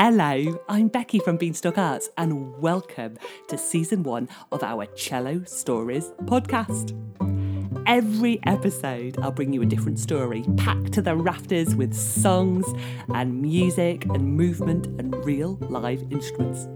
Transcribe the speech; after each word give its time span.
Hello, 0.00 0.60
I'm 0.68 0.86
Becky 0.86 1.18
from 1.18 1.38
Beanstalk 1.38 1.76
Arts, 1.76 2.08
and 2.16 2.56
welcome 2.58 3.18
to 3.48 3.58
season 3.58 4.04
one 4.04 4.28
of 4.52 4.62
our 4.62 4.86
Cello 4.86 5.42
Stories 5.42 6.12
podcast. 6.22 6.94
Every 7.84 8.38
episode, 8.46 9.18
I'll 9.18 9.32
bring 9.32 9.52
you 9.52 9.60
a 9.62 9.66
different 9.66 9.98
story, 9.98 10.44
packed 10.56 10.92
to 10.92 11.02
the 11.02 11.16
rafters 11.16 11.74
with 11.74 11.94
songs 11.94 12.64
and 13.12 13.42
music 13.42 14.04
and 14.04 14.36
movement 14.36 14.86
and 15.00 15.16
real 15.24 15.56
live 15.62 16.04
instruments. 16.12 16.68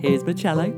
Here's 0.00 0.22
my 0.22 0.32
cello. 0.32 0.70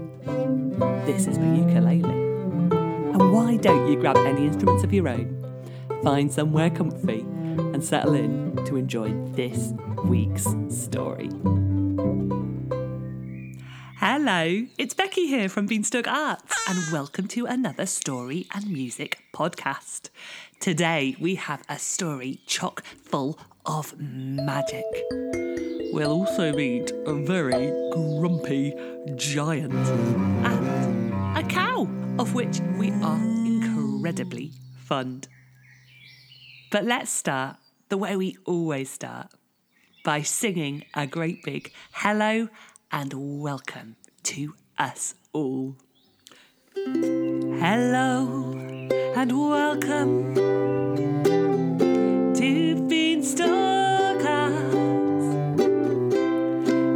This 1.05 1.27
is 1.27 1.39
my 1.39 1.55
ukulele. 1.55 2.03
And 2.03 3.31
why 3.31 3.59
don't 3.59 3.93
you 3.93 4.01
grab 4.01 4.17
any 4.17 4.47
instruments 4.47 4.85
of 4.85 4.95
your 4.95 5.07
own, 5.07 5.63
find 6.03 6.33
somewhere 6.33 6.71
comfy, 6.71 7.21
and 7.21 7.85
settle 7.85 8.15
in 8.15 8.57
to 8.65 8.77
enjoy 8.77 9.13
this 9.33 9.75
week's 10.05 10.47
story? 10.69 11.31
Hello, 13.97 14.67
it's 14.79 14.95
Becky 14.95 15.27
here 15.27 15.49
from 15.49 15.67
Beanstalk 15.67 16.07
Arts, 16.07 16.55
and 16.69 16.79
welcome 16.93 17.27
to 17.29 17.47
another 17.47 17.87
story 17.87 18.47
and 18.55 18.71
music 18.71 19.19
podcast. 19.33 20.11
Today 20.61 21.17
we 21.19 21.35
have 21.35 21.63
a 21.69 21.79
story 21.79 22.41
chock 22.47 22.85
full 22.85 23.39
of 23.67 23.99
magic. 23.99 24.85
We'll 25.93 26.13
also 26.13 26.53
meet 26.53 26.93
a 27.07 27.15
very 27.15 27.73
grumpy 27.91 28.75
giant 29.17 29.73
and 29.75 31.37
a 31.37 31.43
cow, 31.49 31.89
of 32.19 32.35
which 32.35 32.61
we 32.79 32.91
are 33.03 33.21
incredibly 33.47 34.53
fond. 34.77 35.29
But 36.71 36.85
let's 36.85 37.11
start 37.11 37.57
the 37.89 37.97
way 37.97 38.17
we 38.17 38.37
always 38.45 38.91
start 38.91 39.33
by 40.09 40.23
singing 40.23 40.83
a 40.95 41.07
great 41.07 41.43
big 41.43 41.71
hello 41.93 42.49
and 42.91 43.13
welcome 43.43 43.95
to 44.23 44.55
us 44.79 45.15
all. 45.35 45.77
Hello 46.75 48.55
and 49.15 49.39
welcome 49.39 50.35
to 52.35 52.87
Beanstalk 52.89 54.25
Arts. 54.25 55.27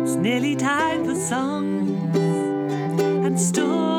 It's 0.09 0.17
nearly 0.17 0.56
time 0.56 1.05
for 1.05 1.15
songs 1.15 2.17
and 3.27 3.39
stories 3.39 3.92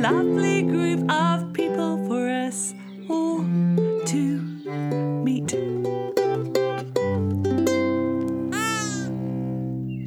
lovely 0.00 0.62
group 0.62 1.10
of 1.10 1.52
people 1.52 2.06
for 2.06 2.28
us 2.28 2.72
all 3.08 3.38
to 4.06 4.40
meet. 5.24 5.52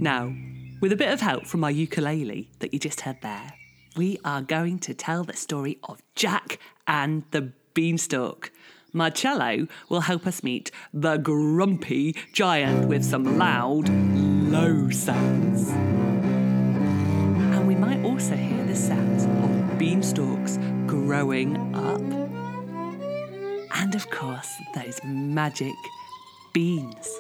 Now, 0.02 0.34
with 0.79 0.94
a 0.94 0.96
bit 0.96 1.12
of 1.12 1.19
help 1.19 1.46
from 1.46 1.66
our 1.66 1.72
ukulele 1.72 2.50
that 2.59 2.74
you 2.74 2.79
just 2.79 3.02
heard 3.02 3.18
there, 3.22 3.53
we 3.97 4.18
are 4.24 4.41
going 4.41 4.79
to 4.79 4.94
tell 4.94 5.25
the 5.25 5.35
story 5.35 5.78
of 5.84 6.02
Jack 6.16 6.58
and 6.88 7.23
the 7.31 7.52
Beanstalk. 7.73 8.50
Marcello 8.94 9.68
will 9.90 10.02
help 10.02 10.25
us 10.25 10.41
meet 10.41 10.72
the 10.94 11.18
grumpy 11.18 12.16
giant 12.31 12.88
with 12.88 13.03
some 13.03 13.38
loud, 13.38 13.90
low 13.90 14.90
sounds. 14.90 15.69
And 15.69 17.68
we 17.68 17.75
might 17.75 18.03
also 18.06 18.35
hear 18.35 18.63
the 18.66 18.75
sounds 18.75 19.25
of 19.25 19.50
beanstalks 19.81 20.59
growing 20.86 21.58
up. 21.74 22.00
And 23.74 23.96
of 23.96 24.12
course, 24.12 24.53
those 24.75 25.03
magic 25.03 25.74
beans. 26.53 27.19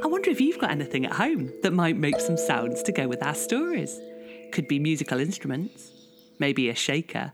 I 0.00 0.06
wonder 0.06 0.30
if 0.30 0.40
you've 0.40 0.60
got 0.60 0.70
anything 0.70 1.06
at 1.06 1.10
home 1.10 1.50
that 1.64 1.72
might 1.72 1.96
make 1.96 2.20
some 2.20 2.36
sounds 2.36 2.84
to 2.84 2.92
go 2.92 3.08
with 3.08 3.20
our 3.20 3.34
stories. 3.34 3.98
Could 4.52 4.68
be 4.68 4.78
musical 4.78 5.18
instruments, 5.18 5.90
maybe 6.38 6.68
a 6.68 6.74
shaker, 6.76 7.32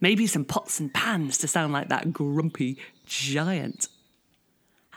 maybe 0.00 0.28
some 0.28 0.44
pots 0.44 0.78
and 0.78 0.94
pans 0.94 1.36
to 1.38 1.48
sound 1.48 1.72
like 1.72 1.88
that 1.88 2.12
grumpy 2.12 2.78
giant. 3.06 3.88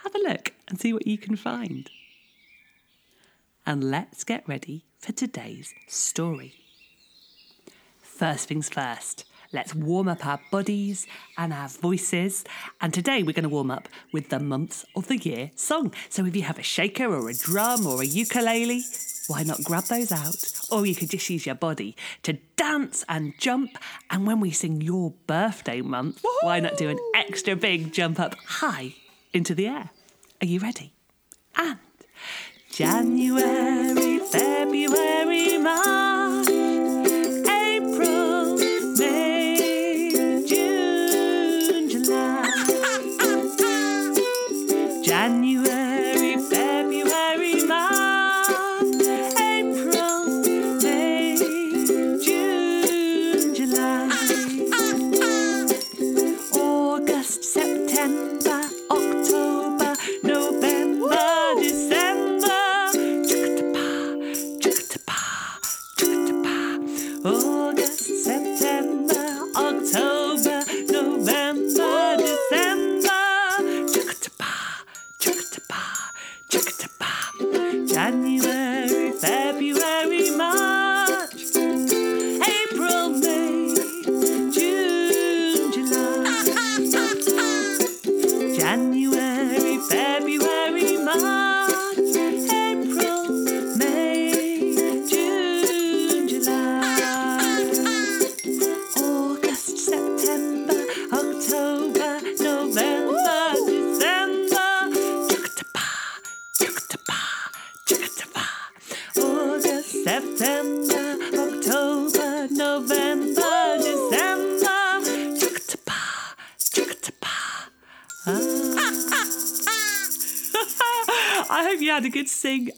Have 0.03 0.13
a 0.13 0.19
look 0.19 0.53
and 0.67 0.79
see 0.79 0.93
what 0.93 1.07
you 1.07 1.17
can 1.17 1.35
find. 1.35 1.89
And 3.65 3.89
let's 3.89 4.23
get 4.23 4.47
ready 4.47 4.85
for 4.99 5.13
today's 5.13 5.73
story. 5.87 6.64
First 8.15 8.47
things 8.47 8.69
first, 8.69 9.25
let's 9.51 9.75
warm 9.75 10.07
up 10.07 10.25
our 10.25 10.39
bodies 10.49 11.05
and 11.37 11.51
our 11.51 11.67
voices. 11.67 12.45
And 12.79 12.93
today 12.93 13.23
we're 13.23 13.33
going 13.33 13.43
to 13.43 13.49
warm 13.49 13.69
up 13.69 13.89
with 14.13 14.29
the 14.29 14.39
months 14.39 14.85
of 14.95 15.07
the 15.07 15.17
year 15.17 15.51
song. 15.57 15.93
So 16.07 16.25
if 16.25 16.33
you 16.33 16.43
have 16.43 16.57
a 16.57 16.63
shaker 16.63 17.13
or 17.13 17.29
a 17.29 17.33
drum 17.33 17.85
or 17.85 18.01
a 18.01 18.05
ukulele, 18.05 18.83
why 19.27 19.43
not 19.43 19.61
grab 19.65 19.83
those 19.85 20.13
out? 20.13 20.35
Or 20.71 20.85
you 20.85 20.95
could 20.95 21.09
just 21.09 21.29
use 21.29 21.45
your 21.45 21.55
body 21.55 21.97
to 22.23 22.37
dance 22.55 23.03
and 23.09 23.33
jump. 23.37 23.77
And 24.09 24.25
when 24.25 24.39
we 24.39 24.51
sing 24.51 24.79
your 24.79 25.11
birthday 25.27 25.81
month, 25.81 26.23
why 26.41 26.61
not 26.61 26.77
do 26.77 26.87
an 26.87 26.99
extra 27.15 27.57
big 27.57 27.91
jump 27.91 28.17
up 28.17 28.35
high 28.47 28.95
into 29.33 29.53
the 29.53 29.67
air? 29.67 29.89
Are 30.41 30.47
you 30.47 30.61
ready? 30.61 30.93
And 31.57 31.79
January, 32.71 34.19
February, 34.19 35.57
March. 35.57 36.04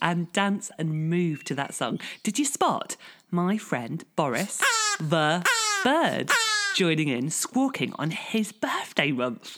And 0.02 0.32
dance 0.34 0.72
and 0.78 1.10
move 1.10 1.44
to 1.46 1.56
that 1.56 1.74
song. 1.74 2.00
Did 2.24 2.40
you 2.40 2.46
spot 2.46 2.96
my 3.32 3.58
friend 3.58 4.04
Boris 4.16 4.62
the 5.00 5.46
bird 5.84 6.30
joining 6.76 7.08
in, 7.08 7.30
squawking 7.30 7.94
on 7.98 8.12
his 8.12 8.52
birthday 8.52 9.12
month? 9.12 9.58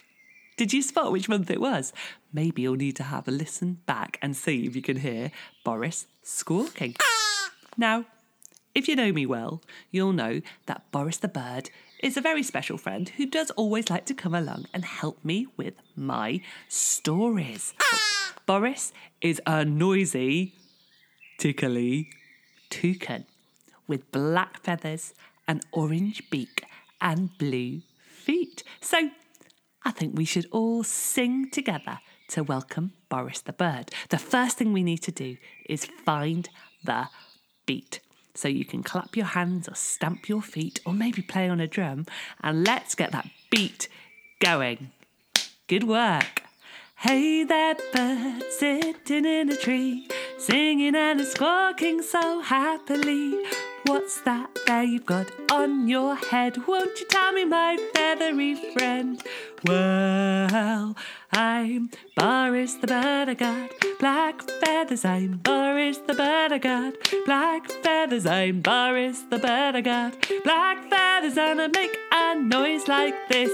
Did 0.57 0.73
you 0.73 0.81
spot 0.81 1.11
which 1.11 1.29
month 1.29 1.49
it 1.49 1.61
was? 1.61 1.93
Maybe 2.33 2.63
you'll 2.63 2.75
need 2.75 2.95
to 2.97 3.03
have 3.03 3.27
a 3.27 3.31
listen 3.31 3.79
back 3.85 4.17
and 4.21 4.35
see 4.35 4.65
if 4.65 4.75
you 4.75 4.81
can 4.81 4.97
hear 4.97 5.31
Boris 5.63 6.05
squawking. 6.21 6.95
Now, 7.77 8.05
if 8.75 8.87
you 8.87 8.95
know 8.95 9.11
me 9.11 9.25
well, 9.25 9.61
you'll 9.89 10.13
know 10.13 10.41
that 10.65 10.91
Boris 10.91 11.17
the 11.17 11.27
bird 11.27 11.69
is 12.03 12.17
a 12.17 12.21
very 12.21 12.43
special 12.43 12.77
friend 12.77 13.09
who 13.09 13.25
does 13.25 13.51
always 13.51 13.89
like 13.89 14.05
to 14.05 14.13
come 14.13 14.35
along 14.35 14.65
and 14.73 14.85
help 14.85 15.23
me 15.23 15.47
with 15.57 15.73
my 15.95 16.41
stories. 16.67 17.73
Boris 18.49 18.91
is 19.21 19.39
a 19.45 19.63
noisy, 19.63 20.55
tickly 21.37 22.09
toucan 22.71 23.25
with 23.87 24.11
black 24.11 24.63
feathers, 24.63 25.13
an 25.47 25.61
orange 25.71 26.27
beak, 26.31 26.65
and 26.99 27.29
blue 27.37 27.83
feet. 28.01 28.63
So 28.81 29.11
I 29.85 29.91
think 29.91 30.17
we 30.17 30.25
should 30.25 30.47
all 30.49 30.83
sing 30.83 31.51
together 31.51 31.99
to 32.29 32.43
welcome 32.43 32.93
Boris 33.07 33.39
the 33.39 33.53
bird. 33.53 33.91
The 34.09 34.17
first 34.17 34.57
thing 34.57 34.73
we 34.73 34.81
need 34.81 35.03
to 35.03 35.11
do 35.11 35.37
is 35.69 35.85
find 35.85 36.49
the 36.83 37.09
beat. 37.67 37.99
So 38.33 38.47
you 38.47 38.65
can 38.65 38.81
clap 38.81 39.15
your 39.15 39.27
hands 39.27 39.69
or 39.69 39.75
stamp 39.75 40.27
your 40.27 40.41
feet 40.41 40.79
or 40.87 40.93
maybe 40.93 41.21
play 41.21 41.49
on 41.49 41.59
a 41.59 41.67
drum 41.67 42.07
and 42.41 42.65
let's 42.65 42.95
get 42.95 43.11
that 43.11 43.29
beat 43.51 43.87
going. 44.39 44.89
Good 45.67 45.83
work. 45.83 46.48
Hey 47.01 47.45
there, 47.45 47.75
bird 47.93 48.43
sitting 48.51 49.23
in 49.23 49.49
a 49.49 49.55
tree, 49.55 50.09
singing 50.37 50.95
and 50.95 51.21
squawking 51.21 52.01
so 52.01 52.41
happily. 52.41 53.41
What's 53.85 54.19
that 54.23 54.49
there 54.67 54.83
you've 54.83 55.05
got 55.05 55.31
on 55.49 55.87
your 55.87 56.17
head? 56.17 56.67
Won't 56.67 56.99
you 56.99 57.05
tell 57.09 57.31
me, 57.31 57.45
my 57.45 57.77
feathery 57.93 58.73
friend? 58.73 59.23
Well, 59.65 60.93
I'm 61.31 61.89
Boris 62.17 62.73
the 62.73 62.87
bird 62.87 63.29
I 63.29 63.33
got 63.33 63.71
black 64.01 64.41
feathers. 64.41 65.05
I'm 65.05 65.37
Boris 65.37 65.99
the 65.99 66.13
bird 66.13 66.51
I 66.51 66.57
got 66.57 66.95
black 67.25 67.71
feathers. 67.81 68.25
I'm 68.25 68.59
Boris 68.59 69.21
the 69.21 69.39
bird 69.39 69.77
I 69.77 69.81
got 69.81 70.27
black 70.43 70.89
feathers, 70.89 71.37
and 71.37 71.61
I 71.61 71.67
make 71.67 71.97
a 72.11 72.35
noise 72.35 72.89
like 72.89 73.15
this. 73.29 73.51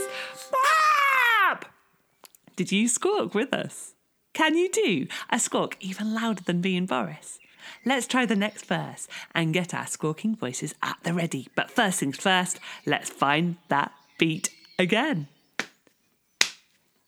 Did 2.55 2.71
you 2.71 2.87
squawk 2.87 3.35
with 3.35 3.53
us? 3.53 3.95
Can 4.33 4.55
you 4.55 4.69
do 4.69 5.07
a 5.29 5.39
squawk 5.39 5.75
even 5.81 6.13
louder 6.13 6.41
than 6.41 6.61
me 6.61 6.77
and 6.77 6.87
Boris? 6.87 7.37
Let's 7.83 8.07
try 8.07 8.25
the 8.25 8.35
next 8.35 8.65
verse 8.65 9.09
and 9.33 9.53
get 9.53 9.73
our 9.73 9.87
squawking 9.87 10.37
voices 10.37 10.73
at 10.81 10.95
the 11.03 11.13
ready. 11.13 11.49
But 11.55 11.69
first 11.69 11.99
things 11.99 12.15
first, 12.15 12.59
let's 12.85 13.09
find 13.09 13.57
that 13.67 13.91
beat 14.17 14.51
again. 14.79 15.27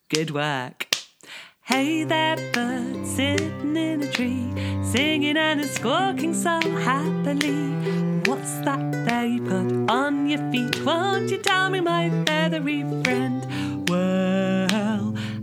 Good 0.09 0.31
work. 0.31 0.87
Hey 1.61 2.03
there, 2.03 2.35
bird 2.51 3.07
sitting 3.07 3.77
in 3.77 4.03
a 4.03 4.11
tree, 4.11 4.51
singing 4.83 5.37
and 5.37 5.63
squawking 5.65 6.33
so 6.33 6.59
happily. 6.59 7.71
What's 8.25 8.59
that 8.65 8.91
there 9.05 9.25
you've 9.25 9.47
got 9.49 9.95
on 9.95 10.29
your 10.29 10.51
feet? 10.51 10.83
Won't 10.83 11.29
you 11.29 11.37
tell 11.37 11.69
me, 11.69 11.79
my 11.79 12.09
feathery 12.25 12.81
friend? 13.03 13.66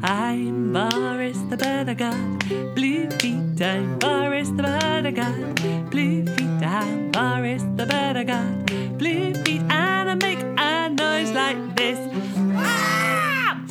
I'm 0.06 0.70
Boris 0.74 1.38
the 1.48 1.56
bird 1.56 1.88
I 1.88 1.94
got 1.94 2.74
blue 2.74 3.08
feet. 3.12 3.62
I'm 3.62 3.98
Boris 3.98 4.50
the 4.50 4.62
bird 4.62 5.06
I 5.06 5.10
got 5.10 5.90
blue 5.90 6.26
feet. 6.26 6.62
I'm 6.62 7.10
Boris 7.10 7.62
the 7.62 7.86
bird 7.86 8.18
I 8.18 8.24
got 8.24 8.66
blue 8.98 9.32
feet, 9.32 9.62
and 9.62 10.10
I 10.10 10.14
make 10.16 10.42
a 10.42 10.90
noise 10.90 11.30
like 11.32 11.74
this. 11.76 11.98
Ah! 12.52 13.64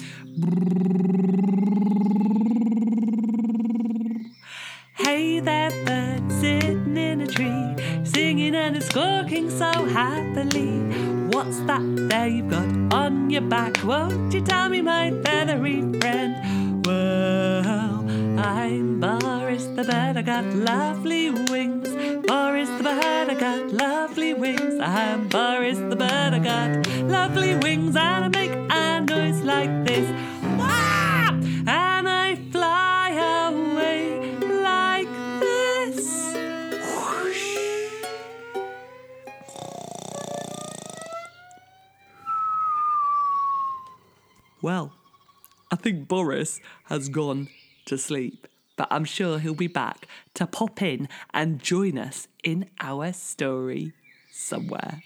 Hey 5.04 5.42
there, 5.42 5.70
bird 5.86 6.32
sitting 6.32 6.96
in 6.96 7.20
a 7.20 7.28
tree, 7.28 7.76
singing 8.06 8.56
and 8.56 8.82
squawking 8.82 9.50
so 9.50 9.70
happily. 9.86 10.80
What's 11.28 11.60
that 11.62 11.84
there 12.10 12.28
you've 12.28 12.50
got 12.50 12.94
on 12.94 13.30
your 13.30 13.42
back? 13.42 13.84
Won't 13.84 14.34
you 14.34 14.42
tell 14.42 14.70
me, 14.70 14.82
my 14.82 15.12
feathery 15.24 15.82
friend? 16.00 16.86
Well, 16.86 17.68
I'm 18.40 19.02
Boris 19.02 19.66
the 19.66 19.84
bird, 19.84 20.16
I 20.16 20.22
got 20.22 20.46
lovely 20.46 21.30
wings. 21.30 21.90
Boris 22.26 22.70
the 22.70 22.84
bird, 22.84 23.30
I 23.30 23.36
got 23.38 23.74
lovely 23.74 24.34
wings. 24.34 24.80
I'm 24.80 25.28
Boris 25.28 25.80
the 25.80 25.98
bird, 25.98 26.34
I 26.34 26.40
got 26.40 26.88
lovely 27.04 27.56
wings, 27.56 27.98
and 27.98 28.26
I 28.26 28.28
make 28.30 28.52
a 28.52 29.02
noise 29.02 29.42
like 29.42 29.86
this. 29.86 30.33
Well, 44.64 44.94
I 45.72 45.76
think 45.76 46.08
Boris 46.08 46.62
has 46.86 47.10
gone 47.10 47.50
to 47.84 47.98
sleep, 47.98 48.48
but 48.78 48.88
I'm 48.90 49.04
sure 49.04 49.38
he'll 49.38 49.54
be 49.54 49.68
back 49.68 50.08
to 50.36 50.48
pop 50.48 50.82
in 50.82 51.10
and 51.34 51.62
join 51.62 51.98
us 51.98 52.30
in 52.46 52.70
our 52.80 53.12
story 53.12 53.92
somewhere. 54.32 55.04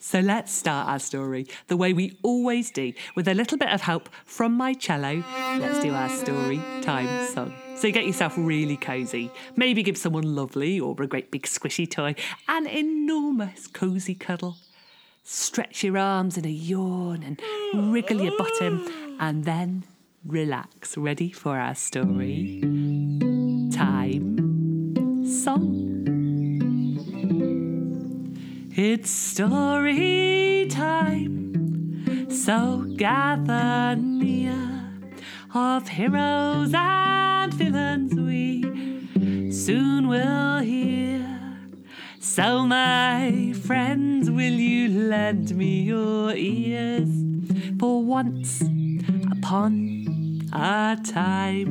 So 0.00 0.18
let's 0.18 0.50
start 0.50 0.88
our 0.88 0.98
story 0.98 1.46
the 1.68 1.76
way 1.76 1.92
we 1.92 2.18
always 2.24 2.72
do, 2.72 2.92
with 3.14 3.28
a 3.28 3.34
little 3.34 3.56
bit 3.56 3.68
of 3.68 3.82
help 3.82 4.08
from 4.24 4.54
my 4.54 4.74
cello. 4.74 5.22
Let's 5.56 5.78
do 5.78 5.94
our 5.94 6.08
story 6.08 6.60
time 6.82 7.28
song. 7.28 7.54
So 7.76 7.92
get 7.92 8.04
yourself 8.04 8.34
really 8.36 8.76
cosy. 8.76 9.30
Maybe 9.54 9.84
give 9.84 9.96
someone 9.96 10.34
lovely 10.34 10.80
or 10.80 10.96
a 11.00 11.06
great 11.06 11.30
big 11.30 11.44
squishy 11.44 11.88
toy 11.88 12.16
an 12.48 12.66
enormous 12.66 13.68
cozy 13.68 14.16
cuddle. 14.16 14.56
Stretch 15.32 15.84
your 15.84 15.96
arms 15.96 16.36
in 16.36 16.44
a 16.44 16.48
yawn 16.48 17.22
and 17.22 17.92
wriggle 17.92 18.20
your 18.20 18.36
bottom, 18.36 19.16
and 19.20 19.44
then 19.44 19.84
relax. 20.26 20.96
Ready 20.96 21.30
for 21.30 21.56
our 21.56 21.76
story 21.76 22.58
time 23.72 25.24
song. 25.24 25.86
It's 28.74 29.08
story 29.08 30.66
time, 30.68 32.28
so 32.28 32.84
gather 32.96 33.94
near. 33.94 34.58
Of 35.54 35.86
heroes 35.90 36.72
and 36.74 37.54
villains 37.54 38.14
we 38.16 39.52
soon 39.52 40.08
will 40.08 40.58
hear. 40.58 41.24
So, 42.18 42.66
my 42.66 43.52
friends, 44.20 44.30
will 44.30 44.60
you 44.60 44.88
lend 45.08 45.56
me 45.56 45.82
your 45.82 46.34
ears? 46.34 47.08
For 47.78 48.02
once 48.02 48.62
upon 49.30 50.42
a 50.52 50.98
time, 51.02 51.70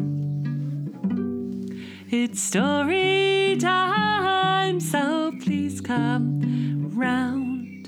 it's 2.10 2.42
story 2.42 3.56
time, 3.60 4.80
so 4.80 5.32
please 5.44 5.80
come 5.80 6.90
round. 6.96 7.88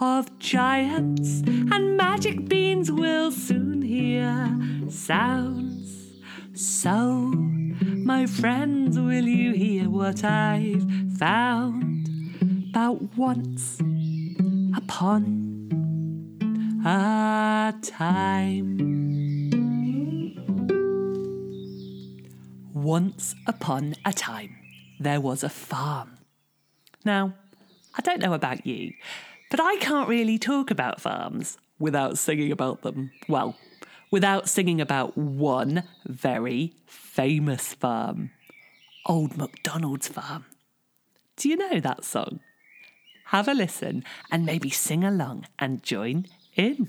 Of 0.00 0.38
giants 0.38 1.42
and 1.72 1.96
magic 1.96 2.48
beans 2.48 2.92
we'll 2.92 3.32
soon 3.32 3.82
hear 3.82 4.56
sounds. 4.88 6.12
So, 6.54 7.32
my 8.04 8.26
friends, 8.26 8.98
will 8.98 9.26
you 9.26 9.52
hear 9.52 9.88
what 9.90 10.22
I've 10.22 10.86
found? 11.18 11.96
About 12.70 13.16
once 13.16 13.80
upon 14.76 15.72
a 16.84 17.74
time. 17.82 18.76
Once 22.74 23.34
upon 23.46 23.94
a 24.04 24.12
time, 24.12 24.54
there 25.00 25.20
was 25.20 25.42
a 25.42 25.48
farm. 25.48 26.18
Now, 27.04 27.34
I 27.96 28.02
don't 28.02 28.20
know 28.20 28.34
about 28.34 28.66
you, 28.66 28.92
but 29.50 29.60
I 29.60 29.76
can't 29.76 30.08
really 30.08 30.38
talk 30.38 30.70
about 30.70 31.00
farms 31.00 31.56
without 31.78 32.18
singing 32.18 32.52
about 32.52 32.82
them. 32.82 33.10
Well, 33.28 33.56
without 34.10 34.48
singing 34.48 34.80
about 34.80 35.16
one 35.16 35.84
very 36.04 36.74
famous 36.86 37.74
farm 37.74 38.30
Old 39.06 39.36
MacDonald's 39.38 40.08
Farm. 40.08 40.44
Do 41.36 41.48
you 41.48 41.56
know 41.56 41.80
that 41.80 42.04
song? 42.04 42.40
Have 43.30 43.48
a 43.48 43.54
listen 43.54 44.04
and 44.30 44.46
maybe 44.46 44.70
sing 44.70 45.02
along 45.02 45.46
and 45.58 45.82
join 45.82 46.26
in. 46.54 46.88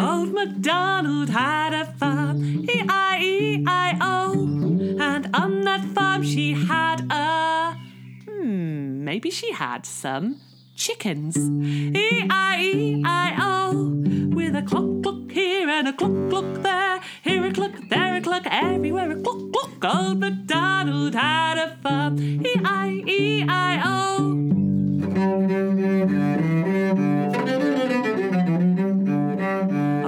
Old 0.00 0.32
MacDonald 0.32 1.28
had 1.28 1.74
a 1.74 1.84
farm, 1.92 2.64
E-I-E-I-O. 2.70 4.32
And 4.98 5.28
on 5.34 5.60
that 5.62 5.84
farm 5.94 6.22
she 6.22 6.54
had 6.54 7.02
a... 7.12 7.76
Hmm, 8.26 9.04
maybe 9.04 9.30
she 9.30 9.52
had 9.52 9.84
some 9.84 10.40
chickens. 10.74 11.36
E-I-E-I-O. 11.36 13.10
With 14.34 14.56
a 14.56 14.62
cluck 14.62 15.02
here 15.02 15.19
and 15.70 15.88
a 15.88 15.92
cluck 15.92 16.30
cluck 16.30 16.62
there. 16.62 17.00
Here 17.22 17.46
a 17.46 17.52
cluck, 17.52 17.72
there 17.88 18.16
a 18.16 18.20
cluck, 18.20 18.46
everywhere 18.46 19.10
a 19.10 19.16
cluck 19.20 19.52
cluck. 19.52 19.84
Old 19.94 20.18
MacDonald 20.18 21.14
had 21.14 21.58
a 21.58 21.76
farm. 21.82 22.18
E-I-E-I-O. 22.18 23.90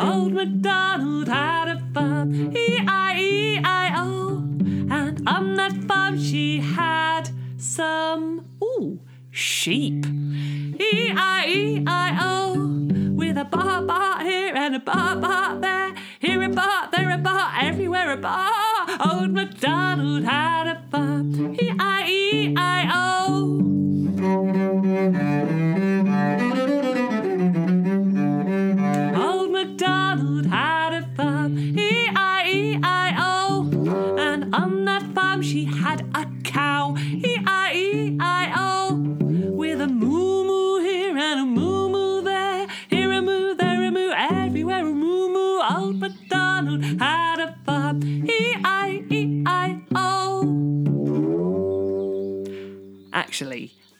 Old 0.00 0.32
MacDonald 0.32 1.28
had 1.28 1.68
a 1.68 1.78
farm, 1.94 2.34
E-I-E-I-O. 2.54 4.38
And 4.90 5.28
on 5.28 5.54
that 5.56 5.74
farm 5.88 6.18
she 6.18 6.60
had 6.60 7.30
some, 7.56 8.46
ooh, 8.62 9.00
sheep. 9.30 10.04
E-I-E-I-O. 10.80 12.40
With 13.14 13.36
a 13.36 13.44
bar 13.44 13.82
here 13.82 14.01
and 14.72 14.80
a 14.80 14.84
bar 14.84 15.16
bar 15.16 15.60
there. 15.60 15.94
Here 16.18 16.42
a 16.42 16.48
bar, 16.48 16.88
there 16.92 17.10
a 17.10 17.18
bar, 17.18 17.52
everywhere 17.60 18.12
a 18.12 18.16
bar. 18.16 18.48
Old 19.12 19.30
MacDonald 19.30 20.24
had 20.24 20.66
a 20.66 20.71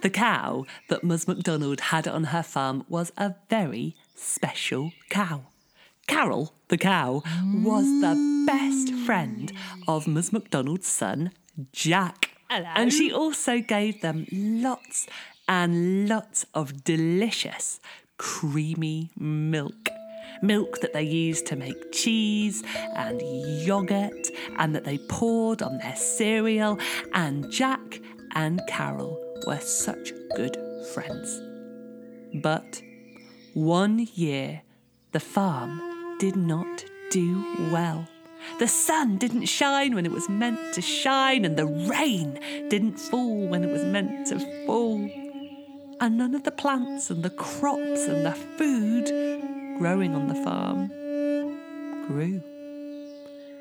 the 0.03 0.11
cow 0.11 0.67
that 0.89 1.05
Ms. 1.05 1.29
MacDonald 1.29 1.81
had 1.81 2.07
on 2.07 2.25
her 2.25 2.43
farm 2.43 2.85
was 2.89 3.13
a 3.17 3.35
very 3.49 3.97
special 4.15 4.93
cow. 5.09 5.43
Carol, 6.09 6.53
the 6.69 6.77
cow, 6.77 7.23
was 7.55 7.85
the 8.01 8.45
best 8.47 8.93
friend 9.07 9.53
of 9.87 10.09
Ms. 10.09 10.33
MacDonald's 10.33 10.89
son, 10.89 11.31
Jack. 11.73 12.31
And 12.51 12.93
she 12.93 13.13
also 13.13 13.61
gave 13.61 14.03
them 14.03 14.27
lots 14.33 15.07
and 15.49 16.09
lots 16.09 16.45
of 16.53 16.83
delicious, 16.83 17.81
creamy 18.19 19.11
milk. 19.17 19.89
Milk 20.43 20.81
that 20.81 20.93
they 20.93 21.05
used 21.05 21.47
to 21.47 21.57
make 21.57 21.93
cheese 21.93 22.65
and 22.97 23.23
yogurt, 23.65 24.29
and 24.59 24.75
that 24.75 24.83
they 24.83 24.99
poured 24.99 25.63
on 25.63 25.79
their 25.79 25.95
cereal. 25.95 26.81
And 27.15 27.49
Jack 27.53 28.01
and 28.35 28.61
Carol 28.67 29.22
were 29.47 29.61
such 29.61 30.13
good 30.37 30.57
friends. 30.95 31.41
But 32.35 32.83
one 33.55 34.07
year, 34.15 34.63
the 35.13 35.21
farm 35.21 35.81
did 36.19 36.37
not 36.37 36.85
do 37.11 37.45
well. 37.73 38.09
The 38.59 38.69
sun 38.69 39.19
didn't 39.19 39.47
shine 39.47 39.95
when 39.95 40.07
it 40.07 40.13
was 40.13 40.29
meant 40.29 40.75
to 40.75 40.83
shine, 40.83 41.45
and 41.45 41.57
the 41.57 41.67
rain 41.67 42.41
didn't 42.69 42.99
fall 42.99 43.47
when 43.47 43.65
it 43.65 43.71
was 43.71 43.85
meant 43.85 44.27
to 44.29 44.39
fall. 44.67 44.99
And 46.01 46.19
none 46.19 46.35
of 46.35 46.43
the 46.43 46.51
plants 46.51 47.11
and 47.11 47.23
the 47.23 47.31
crops 47.31 48.07
and 48.07 48.27
the 48.27 48.33
food 48.33 49.07
growing 49.79 50.15
on 50.15 50.29
the 50.29 50.35
farm 50.35 50.89
grew. 52.07 52.43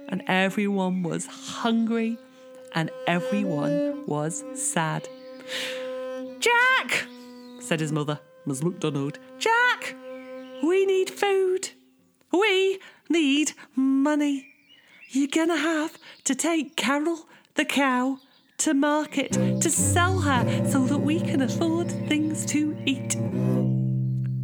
And 0.10 0.24
everyone 0.28 1.04
was 1.04 1.26
hungry 1.26 2.18
and 2.74 2.90
everyone 3.08 4.06
was 4.08 4.44
sad. 4.54 5.08
Jack, 6.39 7.07
said 7.60 7.79
his 7.79 7.91
mother, 7.91 8.19
Miss 8.45 8.63
MacDonald. 8.63 9.19
Jack, 9.38 9.95
we 10.63 10.86
need 10.86 11.10
food. 11.10 11.69
We 12.31 12.79
need 13.10 13.53
money. 13.75 14.48
You're 15.10 15.27
gonna 15.27 15.57
have 15.57 15.98
to 16.24 16.36
take 16.36 16.75
Carol 16.75 17.27
the 17.55 17.65
cow 17.65 18.19
to 18.60 18.74
market 18.74 19.33
to 19.33 19.69
sell 19.69 20.19
her 20.19 20.69
so 20.69 20.86
that 20.86 21.00
we 21.00 21.19
can 21.19 21.41
afford 21.41 21.91
things 22.07 22.45
to 22.45 22.77
eat. 22.86 23.15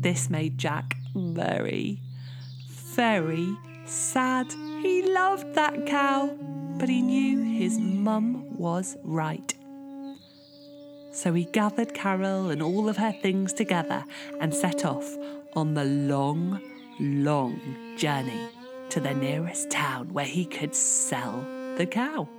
This 0.01 0.29
made 0.29 0.57
Jack 0.57 0.95
very, 1.15 2.01
very 2.67 3.55
sad. 3.85 4.51
He 4.81 5.03
loved 5.03 5.53
that 5.55 5.85
cow, 5.85 6.35
but 6.77 6.89
he 6.89 7.01
knew 7.01 7.43
his 7.43 7.77
mum 7.77 8.57
was 8.57 8.97
right. 9.03 9.53
So 11.17 11.33
he 11.33 11.45
gathered 11.45 11.95
Carol 11.95 12.51
and 12.51 12.62
all 12.62 12.88
of 12.88 12.97
her 12.97 13.12
things 13.12 13.51
together 13.51 14.05
and 14.39 14.53
set 14.53 14.86
off 14.86 15.17
on 15.55 15.74
the 15.74 15.83
long, 15.83 16.62
long 17.00 17.59
journey 17.97 18.50
to 18.89 19.00
the 19.00 19.15
nearest 19.15 19.71
town 19.71 20.13
where 20.13 20.27
he 20.27 20.45
could 20.45 20.75
sell 20.75 21.43
the 21.75 21.88
cow. 21.88 22.29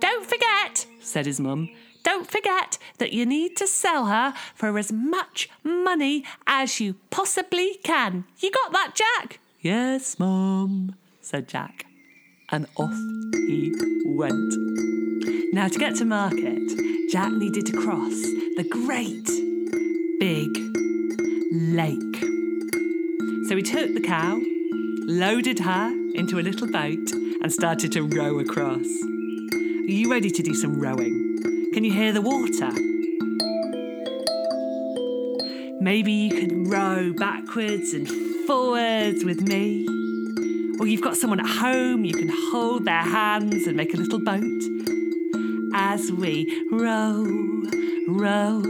Don't 0.00 0.26
forget, 0.26 0.86
said 0.98 1.26
his 1.26 1.38
mum, 1.38 1.70
don't 2.02 2.28
forget 2.28 2.78
that 2.98 3.12
you 3.12 3.24
need 3.24 3.56
to 3.58 3.68
sell 3.68 4.06
her 4.06 4.34
for 4.56 4.76
as 4.76 4.90
much 4.90 5.48
money 5.62 6.24
as 6.48 6.80
you 6.80 6.96
possibly 7.10 7.78
can. 7.84 8.24
You 8.40 8.50
got 8.50 8.72
that, 8.72 8.96
Jack? 8.96 9.38
Yes, 9.60 10.18
mum, 10.18 10.96
said 11.20 11.46
Jack. 11.46 11.86
And 12.50 12.66
off 12.76 12.98
he 13.46 13.72
went. 14.04 15.05
Now, 15.52 15.68
to 15.68 15.78
get 15.78 15.96
to 15.96 16.04
market, 16.04 16.62
Jack 17.10 17.32
needed 17.32 17.66
to 17.66 17.72
cross 17.72 18.22
the 18.56 18.66
great 18.68 19.26
big 20.18 20.56
lake. 21.52 22.16
So 23.48 23.56
he 23.56 23.62
took 23.62 23.94
the 23.94 24.00
cow, 24.00 24.40
loaded 25.06 25.60
her 25.60 25.90
into 26.14 26.38
a 26.38 26.42
little 26.42 26.66
boat, 26.66 27.12
and 27.42 27.52
started 27.52 27.92
to 27.92 28.02
row 28.02 28.38
across. 28.40 28.86
Are 28.86 29.92
you 29.92 30.10
ready 30.10 30.30
to 30.30 30.42
do 30.42 30.54
some 30.54 30.80
rowing? 30.80 31.38
Can 31.72 31.84
you 31.84 31.92
hear 31.92 32.12
the 32.12 32.22
water? 32.22 32.72
Maybe 35.80 36.12
you 36.12 36.30
can 36.30 36.64
row 36.64 37.12
backwards 37.12 37.92
and 37.92 38.08
forwards 38.46 39.24
with 39.24 39.42
me. 39.42 39.86
Or 40.80 40.86
you've 40.86 41.02
got 41.02 41.16
someone 41.16 41.38
at 41.38 41.46
home, 41.46 42.04
you 42.04 42.14
can 42.14 42.30
hold 42.50 42.84
their 42.84 43.02
hands 43.02 43.66
and 43.66 43.76
make 43.76 43.94
a 43.94 43.96
little 43.96 44.18
boat. 44.18 44.75
As 45.98 46.12
we 46.12 46.46
row, 46.70 47.24
row, 48.06 48.62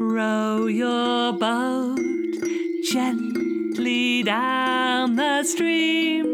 row 0.00 0.66
your 0.66 1.32
boat 1.32 1.96
gently 2.82 4.24
down 4.24 5.14
the 5.14 5.44
stream. 5.44 6.26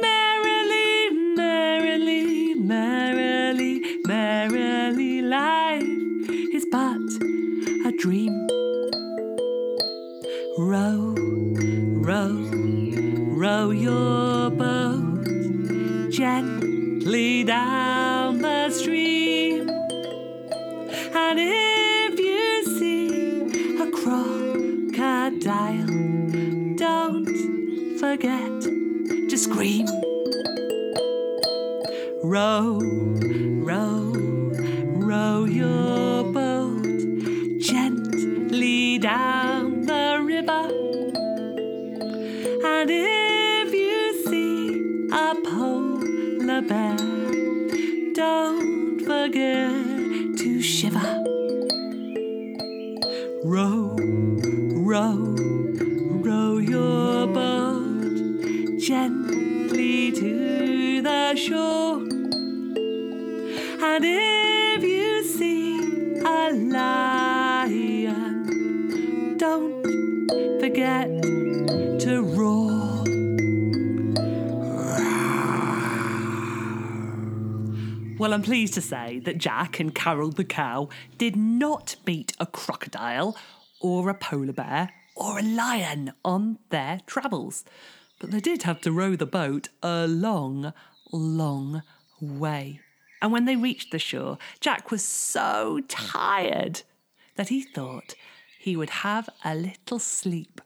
Merrily, 0.00 1.10
merrily, 1.34 2.54
merrily, 2.54 3.82
merrily, 4.06 5.22
life 5.22 5.82
is 6.54 6.64
but 6.70 7.10
a 7.86 7.92
dream. 7.98 8.46
Row, 10.60 11.12
row, 12.06 12.36
row 13.34 13.70
your 13.70 14.50
boat 14.50 15.26
gently 16.12 17.42
down 17.42 17.97
forget 28.28 29.30
to 29.30 29.38
scream. 29.38 29.86
Row, 32.22 32.78
row, 32.78 33.64
row 33.64 33.97
And 63.82 64.02
if 64.02 64.82
you 64.82 65.22
see 65.24 66.20
a 66.20 66.50
lion, 66.54 67.76
don't 69.36 69.84
forget 70.58 71.06
to 72.00 72.22
roar. 72.22 73.04
Well, 78.18 78.32
I'm 78.32 78.40
pleased 78.42 78.72
to 78.74 78.80
say 78.80 79.18
that 79.20 79.36
Jack 79.36 79.78
and 79.78 79.94
Carol 79.94 80.30
the 80.30 80.44
cow 80.44 80.88
did 81.18 81.36
not 81.36 81.96
meet 82.06 82.32
a 82.40 82.46
crocodile 82.46 83.36
or 83.82 84.08
a 84.08 84.14
polar 84.14 84.54
bear 84.54 84.94
or 85.14 85.40
a 85.40 85.42
lion 85.42 86.14
on 86.24 86.58
their 86.70 87.00
travels, 87.06 87.66
but 88.18 88.30
they 88.30 88.40
did 88.40 88.62
have 88.62 88.80
to 88.80 88.90
row 88.90 89.14
the 89.14 89.26
boat 89.26 89.68
a 89.82 90.06
long, 90.06 90.72
long 91.12 91.82
way. 92.20 92.80
And 93.20 93.32
when 93.32 93.44
they 93.44 93.56
reached 93.56 93.90
the 93.90 93.98
shore, 93.98 94.38
Jack 94.60 94.90
was 94.90 95.04
so 95.04 95.80
tired 95.88 96.82
that 97.36 97.48
he 97.48 97.62
thought 97.62 98.14
he 98.58 98.76
would 98.76 98.90
have 98.90 99.28
a 99.44 99.54
little 99.54 99.98
sleep 99.98 100.60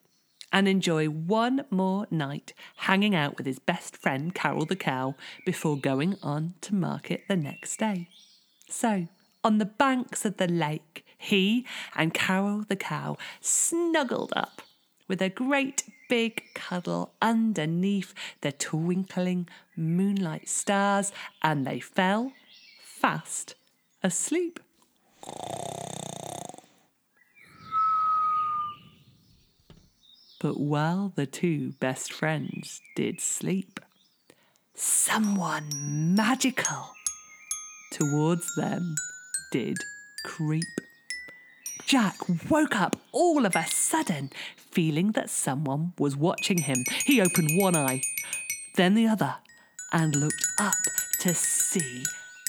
and 0.52 0.68
enjoy 0.68 1.06
one 1.06 1.64
more 1.70 2.06
night 2.10 2.52
hanging 2.76 3.14
out 3.14 3.36
with 3.36 3.46
his 3.46 3.58
best 3.58 3.96
friend 3.96 4.34
Carol 4.34 4.66
the 4.66 4.76
cow 4.76 5.14
before 5.46 5.78
going 5.78 6.16
on 6.22 6.54
to 6.60 6.74
market 6.74 7.22
the 7.28 7.36
next 7.36 7.78
day. 7.78 8.08
So, 8.68 9.08
on 9.42 9.58
the 9.58 9.64
banks 9.64 10.24
of 10.24 10.36
the 10.36 10.46
lake, 10.46 11.04
he 11.16 11.66
and 11.96 12.14
Carol 12.14 12.64
the 12.68 12.76
cow 12.76 13.16
snuggled 13.40 14.32
up 14.36 14.62
with 15.08 15.22
a 15.22 15.28
great 15.28 15.84
big 16.12 16.42
cuddle 16.52 17.10
underneath 17.22 18.12
the 18.42 18.52
twinkling 18.52 19.48
moonlight 19.74 20.46
stars, 20.46 21.10
and 21.42 21.66
they 21.66 21.80
fell 21.80 22.32
fast 22.82 23.54
asleep. 24.02 24.60
But 30.38 30.60
while 30.60 31.14
the 31.16 31.24
two 31.24 31.72
best 31.80 32.12
friends 32.12 32.82
did 32.94 33.18
sleep, 33.18 33.80
someone 34.74 35.70
magical 36.14 36.90
towards 37.90 38.54
them 38.56 38.96
did 39.50 39.78
creep. 40.26 40.74
Jack 41.86 42.16
woke 42.50 42.76
up 42.76 42.96
all 43.12 43.46
of 43.46 43.56
a 43.56 43.66
sudden, 43.66 44.30
feeling 44.72 45.12
that 45.12 45.30
someone 45.30 45.92
was 45.98 46.16
watching 46.16 46.58
him. 46.58 46.84
He 47.04 47.20
opened 47.20 47.50
one 47.60 47.76
eye, 47.76 48.00
then 48.76 48.94
the 48.94 49.06
other, 49.06 49.36
and 49.92 50.16
looked 50.16 50.46
up 50.58 50.74
to 51.20 51.34
see 51.34 52.02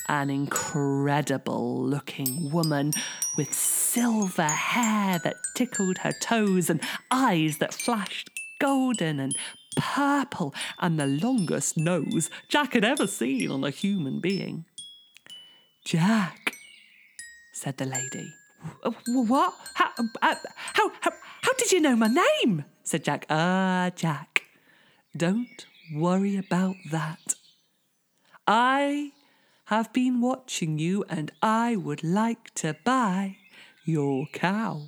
an 0.10 0.30
incredible 0.30 1.84
looking 1.84 2.52
woman 2.52 2.92
with 3.38 3.54
silver 3.54 4.44
hair 4.44 5.20
that 5.24 5.36
tickled 5.56 6.00
her 6.00 6.12
toes 6.22 6.70
and 6.70 6.82
eyes 7.12 7.58
that 7.60 7.74
flashed 7.74 8.30
golden 8.60 9.20
and 9.20 9.36
purple 9.76 10.54
and 10.80 11.00
the 11.00 11.08
longest 11.08 11.78
nose 11.78 12.30
Jack 12.48 12.74
had 12.74 12.86
ever 12.86 13.08
seen 13.08 13.50
on 13.50 13.64
a 13.64 13.70
human 13.70 14.20
being. 14.20 14.66
Jack, 15.86 16.54
said 17.54 17.78
the 17.78 17.86
lady. 17.86 18.34
What? 19.06 19.54
How, 19.74 19.92
uh, 20.22 20.36
how, 20.74 20.92
how, 21.02 21.12
how 21.42 21.54
did 21.54 21.72
you 21.72 21.82
know 21.82 21.96
my 21.96 22.08
name? 22.08 22.66
said 22.84 23.04
Jack. 23.04 23.26
Ah, 23.30 23.92
Jack, 23.96 24.44
don't 25.16 25.66
worry 25.94 26.38
about 26.38 26.76
that. 26.92 27.36
I 28.48 29.12
have 29.66 29.94
been 29.94 30.20
watching 30.20 30.80
you 30.80 31.06
and 31.10 31.32
I 31.42 31.76
would 31.76 32.04
like 32.04 32.54
to 32.56 32.76
buy 32.84 33.38
your 33.86 34.28
cow. 34.34 34.84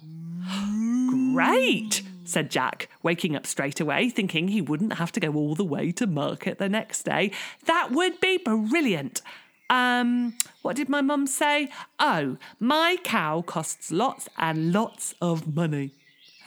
Great, 1.10 2.04
said 2.24 2.52
Jack, 2.52 2.90
waking 3.02 3.36
up 3.36 3.46
straight 3.46 3.80
away, 3.80 4.10
thinking 4.10 4.50
he 4.50 4.62
wouldn't 4.62 4.94
have 4.94 5.12
to 5.14 5.20
go 5.20 5.34
all 5.34 5.56
the 5.56 5.64
way 5.64 5.92
to 5.94 6.08
market 6.08 6.58
the 6.58 6.70
next 6.70 7.04
day. 7.04 7.32
That 7.66 7.92
would 7.92 8.20
be 8.20 8.38
brilliant. 8.38 9.22
Um, 9.70 10.36
what 10.62 10.76
did 10.76 10.90
my 10.90 11.02
mum 11.02 11.28
say? 11.28 11.70
Oh, 12.00 12.38
my 12.60 12.98
cow 13.04 13.42
costs 13.42 13.92
lots 13.92 14.30
and 14.38 14.72
lots 14.72 15.16
of 15.22 15.56
money. 15.56 15.92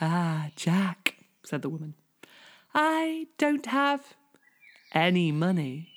Ah, 0.01 0.49
Jack, 0.55 1.15
said 1.43 1.61
the 1.61 1.69
woman. 1.69 1.95
I 2.73 3.27
don't 3.37 3.65
have 3.65 4.13
any 4.93 5.31
money. 5.31 5.89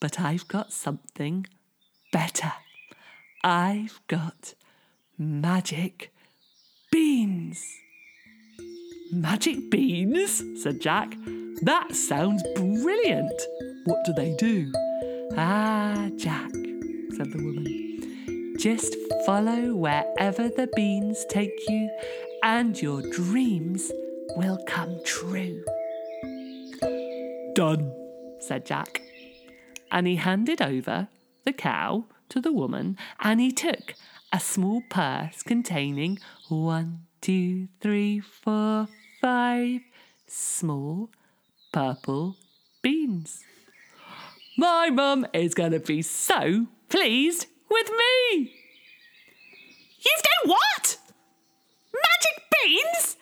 But 0.00 0.20
I've 0.20 0.46
got 0.48 0.72
something 0.72 1.46
better. 2.12 2.52
I've 3.42 4.00
got 4.08 4.54
magic 5.18 6.12
beans. 6.90 7.64
Magic 9.12 9.70
beans? 9.70 10.42
said 10.62 10.80
Jack. 10.80 11.14
That 11.62 11.94
sounds 11.94 12.42
brilliant. 12.54 13.40
What 13.84 14.04
do 14.04 14.12
they 14.12 14.34
do? 14.36 14.70
Ah, 15.34 16.10
Jack, 16.16 16.52
said 17.16 17.32
the 17.32 17.42
woman. 17.42 18.56
Just 18.58 18.96
follow 19.24 19.74
wherever 19.74 20.48
the 20.48 20.68
beans 20.76 21.24
take 21.28 21.58
you, 21.68 21.90
and 22.42 22.80
your 22.80 23.02
dreams 23.10 23.90
will 24.36 24.58
come 24.66 25.00
true. 25.04 25.64
Done, 27.54 27.92
said 28.40 28.66
Jack 28.66 29.02
and 29.90 30.06
he 30.06 30.16
handed 30.16 30.60
over 30.60 31.08
the 31.44 31.52
cow 31.52 32.04
to 32.28 32.40
the 32.40 32.52
woman 32.52 32.96
and 33.20 33.40
he 33.40 33.50
took 33.52 33.94
a 34.32 34.40
small 34.40 34.82
purse 34.90 35.42
containing 35.42 36.18
one, 36.48 37.06
two, 37.20 37.68
three, 37.80 38.20
four, 38.20 38.88
five 39.20 39.80
small 40.26 41.08
purple 41.72 42.36
beans. 42.82 43.44
My 44.56 44.88
mum 44.88 45.26
is 45.34 45.54
going 45.54 45.72
to 45.72 45.80
be 45.80 46.00
so 46.00 46.66
pleased 46.88 47.46
with 47.70 47.90
me. 47.90 48.52
You've 49.98 50.22
done 50.22 50.50
what? 50.50 50.96
Magic 51.92 52.44
beans? 52.62 53.16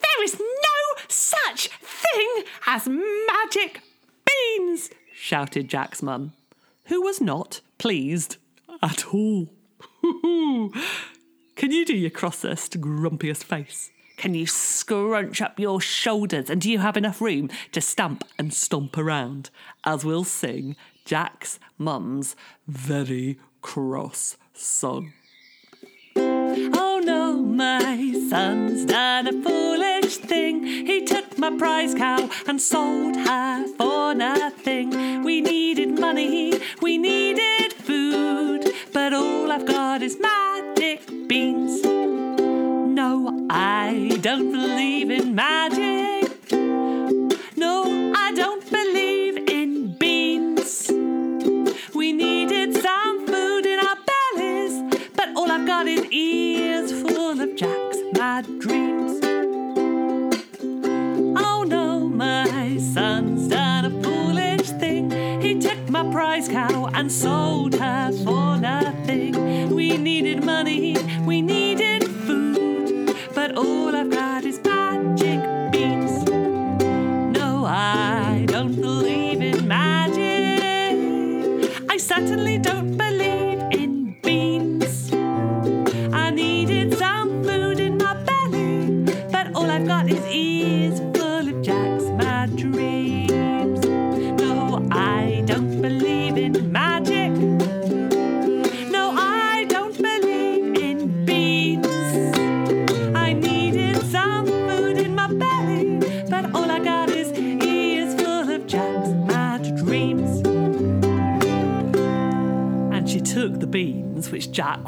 There 0.00 0.24
is 0.24 0.38
no 0.40 1.02
such 1.08 1.68
thing 1.68 2.44
as 2.66 2.88
magic 2.88 3.82
beans, 4.26 4.90
shouted 5.14 5.68
Jack's 5.68 6.02
mum, 6.02 6.32
who 6.86 7.02
was 7.02 7.20
not 7.20 7.60
pleased 7.76 8.36
at 8.82 9.12
all. 9.12 9.50
Can 10.02 11.72
you 11.72 11.84
do 11.84 11.96
your 11.96 12.10
crossest, 12.10 12.80
grumpiest 12.80 13.44
face? 13.44 13.90
Can 14.18 14.34
you 14.34 14.46
scrunch 14.46 15.40
up 15.40 15.60
your 15.60 15.80
shoulders? 15.80 16.50
And 16.50 16.60
do 16.60 16.68
you 16.68 16.80
have 16.80 16.96
enough 16.96 17.20
room 17.20 17.48
to 17.70 17.80
stamp 17.80 18.24
and 18.36 18.52
stomp 18.52 18.98
around 18.98 19.50
as 19.84 20.04
we'll 20.04 20.24
sing 20.24 20.74
Jack's 21.04 21.60
mum's 21.78 22.34
very 22.66 23.38
cross 23.62 24.36
song? 24.52 25.12
Oh 26.16 27.00
no, 27.04 27.36
my 27.36 28.12
son's 28.28 28.86
done 28.86 29.28
a 29.28 29.32
foolish 29.40 30.16
thing. 30.16 30.64
He 30.64 31.04
took 31.04 31.38
my 31.38 31.56
prize 31.56 31.94
cow 31.94 32.28
and 32.48 32.60
sold 32.60 33.14
her 33.14 33.68
for 33.76 34.14
nothing. 34.14 35.22
We 35.22 35.40
needed 35.40 35.96
money, 35.96 36.60
we 36.82 36.98
needed 36.98 37.72
food, 37.72 38.64
but 38.92 39.12
all 39.12 39.52
I've 39.52 39.64
got 39.64 40.02
is 40.02 40.18
magic 40.18 41.06
beans. 41.28 41.86
No, 42.98 43.46
I 43.48 44.18
don't 44.22 44.50
believe 44.50 45.08
in 45.08 45.32
magic. 45.32 46.50
No, 47.56 48.12
I 48.24 48.32
don't 48.34 48.68
believe 48.68 49.36
in 49.48 49.96
beans. 49.96 50.90
We 51.94 52.12
needed 52.12 52.74
some 52.74 53.24
food 53.24 53.66
in 53.66 53.78
our 53.78 53.98
bellies, 54.10 54.96
but 55.14 55.28
all 55.36 55.48
I've 55.48 55.64
got 55.64 55.86
is 55.86 56.06
ears 56.10 56.90
full 56.90 57.40
of 57.40 57.54
Jack's 57.54 57.98
mad 58.14 58.46
dreams. 58.58 59.20
Oh 61.38 61.64
no, 61.68 62.08
my 62.08 62.78
son's 62.78 63.46
done 63.46 63.84
a 63.84 64.02
foolish 64.02 64.70
thing. 64.82 65.12
He 65.40 65.60
took 65.60 65.88
my 65.88 66.02
prize 66.10 66.48
cow 66.48 66.86
and 66.86 67.12
sold 67.12 67.76
her 67.76 68.10
for 68.24 68.56
nothing. 68.58 69.72
We 69.72 69.96
needed 69.96 70.42
money, 70.42 70.96
we 71.24 71.42
needed 71.42 71.57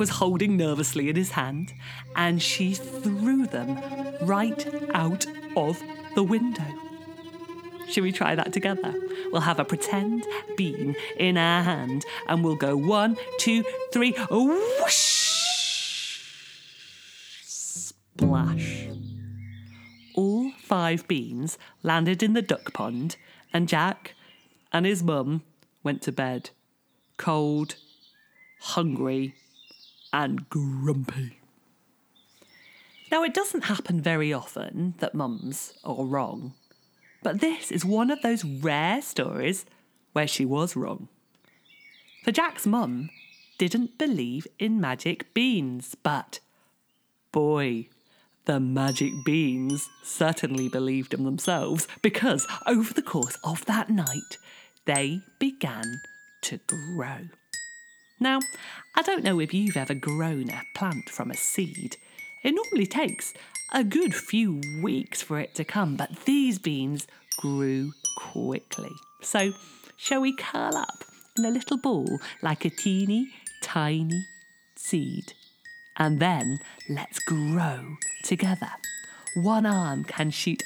was 0.01 0.09
holding 0.09 0.57
nervously 0.57 1.11
in 1.11 1.15
his 1.15 1.33
hand, 1.33 1.75
and 2.17 2.41
she 2.41 2.73
threw 2.73 3.47
them 3.47 3.79
right 4.23 4.67
out 4.95 5.27
of 5.57 5.79
the 6.15 6.23
window. 6.23 6.65
Should 7.87 8.05
we 8.05 8.11
try 8.11 8.35
that 8.35 8.51
together? 8.51 8.95
We'll 9.31 9.43
have 9.43 9.61
a 9.61 9.65
pretend 9.65 10.25
bean 10.57 10.97
in 11.19 11.37
our 11.37 11.63
hand 11.63 12.07
and 12.29 12.43
we'll 12.43 12.57
go 12.57 12.77
one, 12.77 13.19
two, 13.39 13.63
three, 13.93 14.13
whoosh! 14.31 14.95
Splash. 17.43 18.87
All 20.15 20.51
five 20.63 21.07
beans 21.09 21.59
landed 21.83 22.23
in 22.23 22.33
the 22.33 22.43
duck 22.43 22.73
pond 22.73 23.17
and 23.53 23.69
Jack 23.69 24.15
and 24.73 24.87
his 24.87 25.03
mum 25.03 25.43
went 25.83 26.01
to 26.03 26.13
bed, 26.13 26.51
cold, 27.19 27.75
hungry, 28.61 29.35
and 30.13 30.49
grumpy. 30.49 31.39
Now, 33.11 33.25
it 33.25 33.35
doesn't 33.35 33.65
happen 33.65 34.01
very 34.01 34.33
often 34.33 34.95
that 34.99 35.15
mums 35.15 35.75
are 35.85 36.05
wrong, 36.05 36.55
but 37.23 37.41
this 37.41 37.73
is 37.73 37.85
one 37.85 38.11
of 38.11 38.23
those 38.23 38.45
rare 38.45 39.03
stories 39.03 39.67
where 40.13 40.29
she 40.29 40.45
was 40.45 40.77
wrong. 40.77 41.09
For 42.25 42.33
Jack's 42.33 42.67
mum 42.67 43.11
didn't 43.59 43.99
believe 43.99 44.47
in 44.59 44.81
magic 44.81 45.35
beans, 45.35 45.97
but 46.03 46.41
boy, 47.33 47.89
the 48.45 48.61
magic 48.61 49.13
beans 49.25 49.89
certainly 50.03 50.69
believed 50.69 51.15
in 51.15 51.25
themselves 51.25 51.87
because 52.03 52.47
over 52.67 52.93
the 52.95 53.03
course 53.03 53.39
of 53.45 53.65
that 53.67 53.91
night, 53.91 54.39
they 54.87 55.21
began 55.39 56.01
to 56.43 56.59
grow. 56.67 57.29
Now, 58.23 58.39
I 58.95 59.01
don't 59.01 59.25
know 59.25 59.41
if 59.41 59.55
you've 59.55 59.79
ever 59.79 59.95
grown 59.95 60.51
a 60.51 60.63
plant 60.75 61.09
from 61.09 61.31
a 61.31 61.37
seed. 61.37 61.97
It 62.43 62.55
normally 62.55 62.87
takes 62.87 63.33
a 63.73 63.83
good 63.83 64.15
few 64.15 64.61
weeks 64.83 65.23
for 65.23 65.41
it 65.41 65.55
to 65.55 65.65
come, 65.65 65.97
but 65.97 66.27
these 66.27 66.59
beans 66.59 67.07
grew 67.39 67.93
quickly. 68.19 68.93
So, 69.23 69.53
shall 69.97 70.21
we 70.21 70.37
curl 70.37 70.77
up 70.77 71.05
in 71.39 71.47
a 71.47 71.51
little 71.51 71.79
ball 71.79 72.21
like 72.43 72.67
a 72.67 72.71
teeny 72.71 73.31
tiny 73.63 74.27
seed? 74.77 75.33
And 75.97 76.21
then 76.21 76.59
let's 76.91 77.19
grow 77.21 77.97
together. 78.23 78.71
One 79.35 79.65
arm 79.65 80.05
can 80.05 80.31
shoot 80.31 80.63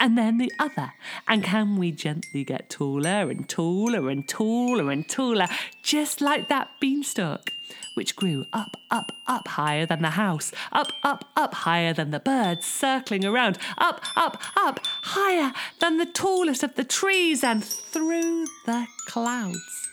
and 0.00 0.16
then 0.16 0.38
the 0.38 0.52
other. 0.58 0.92
And 1.26 1.42
can 1.42 1.76
we 1.76 1.90
gently 1.90 2.44
get 2.44 2.70
taller 2.70 3.30
and 3.30 3.48
taller 3.48 4.08
and 4.08 4.28
taller 4.28 4.90
and 4.90 5.08
taller, 5.08 5.46
just 5.82 6.20
like 6.20 6.48
that 6.48 6.70
beanstalk, 6.80 7.52
which 7.94 8.16
grew 8.16 8.46
up, 8.52 8.76
up, 8.90 9.12
up 9.26 9.48
higher 9.48 9.86
than 9.86 10.02
the 10.02 10.10
house, 10.10 10.52
up, 10.72 10.92
up, 11.02 11.24
up 11.36 11.54
higher 11.54 11.92
than 11.92 12.10
the 12.10 12.20
birds 12.20 12.66
circling 12.66 13.24
around, 13.24 13.58
up, 13.78 14.00
up, 14.16 14.40
up 14.56 14.80
higher 15.02 15.52
than 15.80 15.98
the 15.98 16.06
tallest 16.06 16.62
of 16.62 16.74
the 16.74 16.84
trees 16.84 17.44
and 17.44 17.64
through 17.64 18.46
the 18.66 18.86
clouds. 19.06 19.88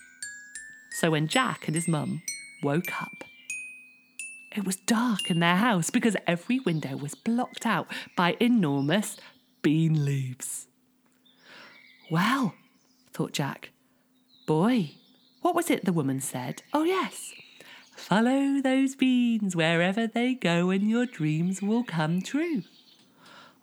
So 0.92 1.12
when 1.12 1.28
Jack 1.28 1.68
and 1.68 1.76
his 1.76 1.88
mum 1.88 2.22
woke 2.62 3.02
up, 3.02 3.24
it 4.56 4.66
was 4.66 4.76
dark 4.76 5.32
in 5.32 5.40
their 5.40 5.56
house 5.56 5.90
because 5.90 6.18
every 6.28 6.60
window 6.60 6.98
was 6.98 7.16
blocked 7.16 7.66
out 7.66 7.88
by 8.18 8.36
enormous 8.40 9.16
bean 9.62 10.06
leaves. 10.06 10.67
Well, 12.10 12.56
thought 13.13 13.34
Jack, 13.34 13.71
boy, 14.45 14.91
what 15.41 15.56
was 15.56 15.69
it 15.69 15.86
the 15.86 15.93
woman 15.93 16.19
said? 16.19 16.63
Oh, 16.74 16.84
yes. 16.84 17.32
Follow 17.95 18.62
those 18.62 18.95
beans 18.95 19.56
wherever 19.56 20.08
they 20.08 20.34
go, 20.34 20.69
and 20.71 20.89
your 20.89 21.06
dreams 21.06 21.62
will 21.62 21.84
come 21.84 22.21
true. 22.21 22.63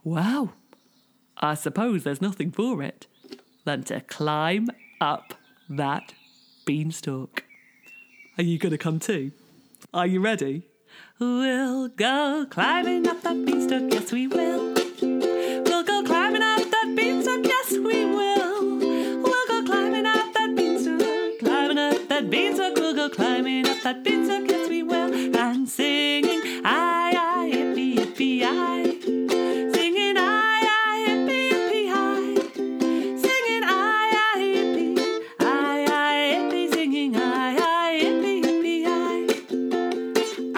Well, 0.04 0.54
I 1.36 1.54
suppose 1.54 2.04
there's 2.04 2.22
nothing 2.22 2.52
for 2.52 2.82
it 2.82 3.06
than 3.64 3.82
to 3.84 4.00
climb 4.00 4.68
up 5.00 5.34
that 5.68 6.14
beanstalk. 6.64 7.44
Are 8.38 8.44
you 8.44 8.58
going 8.58 8.72
to 8.72 8.78
come 8.78 9.00
too? 9.00 9.32
Are 9.92 10.06
you 10.06 10.20
ready? 10.20 10.62
We'll 11.18 11.88
go 11.88 12.46
climbing 12.48 13.08
up 13.08 13.22
that 13.22 13.44
beanstalk, 13.44 13.92
yes, 13.92 14.12
we 14.12 14.28
will. 14.28 15.37
Up 23.88 23.94
that 23.94 24.04
beanstalk, 24.04 24.48
yes, 24.50 24.68
we 24.68 24.82
will. 24.82 25.14
And 25.36 25.68
singing, 25.68 26.42
aye, 26.64 27.14
aye, 27.16 27.50
yippee, 27.54 27.96
yippee, 27.96 28.42
aye. 28.42 29.00
Singing, 29.72 30.16
aye, 30.18 30.68
aye, 30.78 31.04
yippee, 31.08 31.44
yippee, 31.52 31.88
aye. 31.94 32.34
Singing, 33.24 33.64
aye, 33.64 34.14
aye, 34.26 34.48
yippee, 34.56 34.94
aye, 35.40 35.86
aye, 35.88 36.34
yippee, 36.34 36.72
singing, 36.74 37.16
aye, 37.16 37.56
aye, 37.58 38.00
yippee, 38.02 38.42
yippee, 38.44 38.84
aye. 38.86 39.26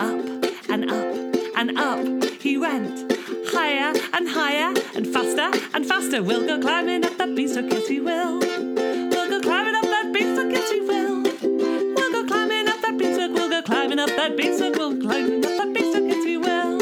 Up 0.07 0.71
and 0.71 0.91
up 0.91 1.57
and 1.57 1.79
up 1.79 2.25
he 2.41 2.59
went. 2.59 3.13
Higher 3.53 3.93
and 4.13 4.29
higher 4.29 4.75
and 4.97 5.07
faster 5.07 5.51
and 5.75 5.87
faster. 5.87 6.21
We'll 6.23 6.47
go 6.47 6.59
climbing 6.61 7.05
up 7.05 7.17
that 7.19 7.37
beanstalk, 7.37 7.71
yes 7.71 7.89
we 7.89 8.01
will. 8.01 8.50
Up 14.31 14.37
we'll 14.39 14.71
go 14.73 14.97
climbing 15.01 15.45
up 15.45 15.53
that 15.57 15.73
beanstalk, 15.75 16.05
yes 16.07 16.25
we 16.25 16.37
will. 16.37 16.79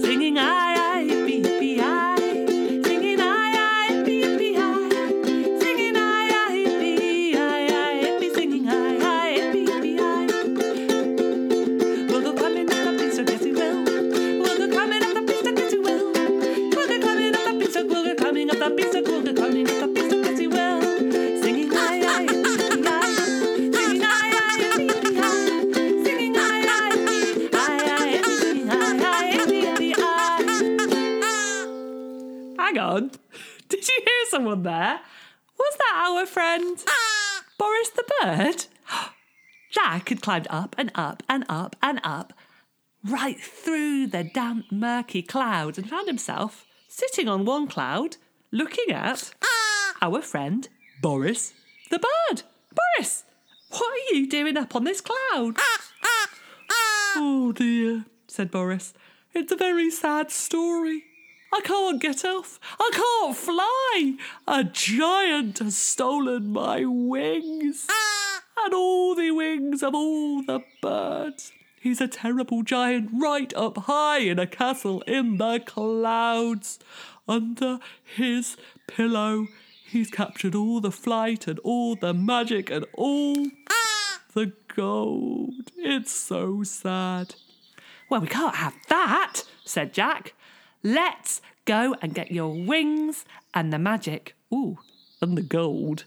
Singing 0.00 0.38
aye, 0.38 0.76
aye, 0.78 1.06
yippee, 1.08 1.42
yippee, 1.42 1.78
aye. 1.80 2.82
Singing 2.84 3.20
aye, 3.20 3.54
aye, 3.56 3.88
yippee, 3.90 4.22
yippee, 4.22 4.56
aye. 4.58 5.60
Singing 5.60 5.96
aye, 5.96 6.30
aye, 6.40 6.64
yippee, 6.64 7.36
aye, 7.36 7.68
aye, 7.80 7.96
yippee, 8.04 8.34
singing 8.34 8.68
aye, 8.68 8.98
aye, 9.00 9.38
yippee, 9.38 9.66
yippee, 9.68 9.98
aye. 10.00 10.28
We'll 12.10 12.22
go 12.22 12.32
climbing 12.34 12.68
up 12.70 12.76
that 12.84 12.94
beanstalk, 12.98 13.28
yes 13.30 13.42
we 13.42 13.52
will. 13.52 13.84
We'll 14.42 14.58
go 14.58 14.68
climbing 14.68 15.02
up 15.04 15.14
that 15.14 15.26
beanstalk, 15.26 15.56
yes 15.58 15.72
we 15.72 15.78
will. 15.78 16.12
We'll 16.12 16.88
go 16.88 16.98
climbing 17.00 17.34
up 17.34 17.44
that 17.44 17.56
beanstalk, 17.58 17.88
we'll 17.88 18.04
go 18.04 18.14
climbing 18.14 18.50
up 18.50 18.58
that 18.58 18.76
beanstalk, 18.76 19.06
we'll 19.06 19.22
go 19.22 19.32
climbing 19.34 19.68
up 19.70 19.94
beanstalk, 19.94 20.23
yes 20.23 20.23
on. 32.84 33.10
Did 33.68 33.88
you 33.88 33.98
hear 33.98 34.28
someone 34.28 34.62
there? 34.62 35.00
Was 35.58 35.76
that 35.78 36.08
our 36.08 36.26
friend 36.26 36.78
ah! 36.86 37.44
Boris 37.58 37.90
the 37.90 38.04
bird? 38.20 38.66
Jack 39.70 40.08
had 40.10 40.22
climbed 40.22 40.46
up 40.50 40.76
and 40.78 40.92
up 40.94 41.22
and 41.28 41.44
up 41.48 41.74
and 41.82 42.00
up, 42.04 42.32
right 43.02 43.40
through 43.40 44.06
the 44.06 44.22
damp, 44.22 44.70
murky 44.70 45.22
clouds, 45.22 45.78
and 45.78 45.88
found 45.88 46.06
himself 46.06 46.66
sitting 46.86 47.28
on 47.28 47.44
one 47.44 47.66
cloud, 47.66 48.16
looking 48.52 48.92
at 48.92 49.32
ah! 49.42 49.94
our 50.02 50.22
friend 50.22 50.68
Boris 51.00 51.54
the 51.90 51.98
bird. 51.98 52.42
Boris, 52.74 53.24
what 53.70 53.92
are 53.92 54.14
you 54.14 54.28
doing 54.28 54.56
up 54.56 54.74
on 54.74 54.84
this 54.84 55.00
cloud? 55.00 55.56
Ah! 55.58 55.84
Oh 57.16 57.52
dear, 57.52 58.04
said 58.26 58.50
Boris. 58.50 58.94
It's 59.32 59.52
a 59.52 59.56
very 59.56 59.90
sad 59.90 60.30
story. 60.30 61.04
I 61.54 61.60
can't 61.60 62.02
get 62.02 62.24
off. 62.24 62.58
I 62.80 62.90
can't 62.92 63.36
fly. 63.36 64.16
A 64.48 64.64
giant 64.64 65.60
has 65.60 65.76
stolen 65.76 66.52
my 66.52 66.84
wings. 66.84 67.86
Ah. 67.88 68.42
And 68.64 68.74
all 68.74 69.14
the 69.14 69.30
wings 69.30 69.80
of 69.84 69.94
all 69.94 70.42
the 70.42 70.64
birds. 70.82 71.52
He's 71.80 72.00
a 72.00 72.08
terrible 72.08 72.64
giant 72.64 73.08
right 73.12 73.54
up 73.54 73.78
high 73.78 74.18
in 74.18 74.40
a 74.40 74.48
castle 74.48 75.02
in 75.02 75.36
the 75.36 75.60
clouds. 75.64 76.80
Under 77.28 77.78
his 78.02 78.56
pillow, 78.88 79.46
he's 79.88 80.10
captured 80.10 80.56
all 80.56 80.80
the 80.80 80.90
flight 80.90 81.46
and 81.46 81.60
all 81.60 81.94
the 81.94 82.12
magic 82.12 82.68
and 82.68 82.84
all 82.94 83.46
ah. 83.70 84.20
the 84.34 84.54
gold. 84.74 85.70
It's 85.76 86.10
so 86.10 86.64
sad. 86.64 87.36
Well, 88.10 88.22
we 88.22 88.26
can't 88.26 88.56
have 88.56 88.74
that, 88.88 89.42
said 89.64 89.92
Jack. 89.92 90.34
Let's 90.86 91.40
go 91.64 91.96
and 92.02 92.14
get 92.14 92.30
your 92.30 92.54
wings 92.54 93.24
and 93.54 93.72
the 93.72 93.78
magic. 93.78 94.34
Ooh, 94.52 94.78
and 95.22 95.36
the 95.36 95.42
gold. 95.42 96.04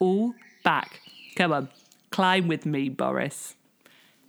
all 0.00 0.34
back. 0.64 1.00
Come 1.36 1.52
on, 1.52 1.68
climb 2.10 2.48
with 2.48 2.66
me, 2.66 2.88
Boris. 2.88 3.54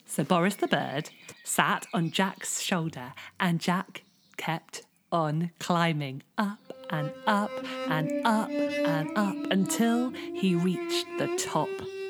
So 0.05 0.23
Boris 0.23 0.53
the 0.53 0.67
bird 0.67 1.09
sat 1.43 1.87
on 1.95 2.11
Jack's 2.11 2.61
shoulder, 2.61 3.13
and 3.39 3.59
Jack 3.59 4.03
kept 4.37 4.83
on 5.11 5.49
climbing 5.59 6.21
up 6.37 6.59
and 6.91 7.11
up 7.25 7.51
and 7.87 8.23
up 8.23 8.51
and 8.51 9.17
up 9.17 9.35
until 9.51 10.11
he 10.11 10.53
reached 10.53 11.07
the 11.17 11.35
top 11.39 11.69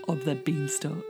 of 0.10 0.26
the 0.26 0.36
beanstalk, 0.36 1.06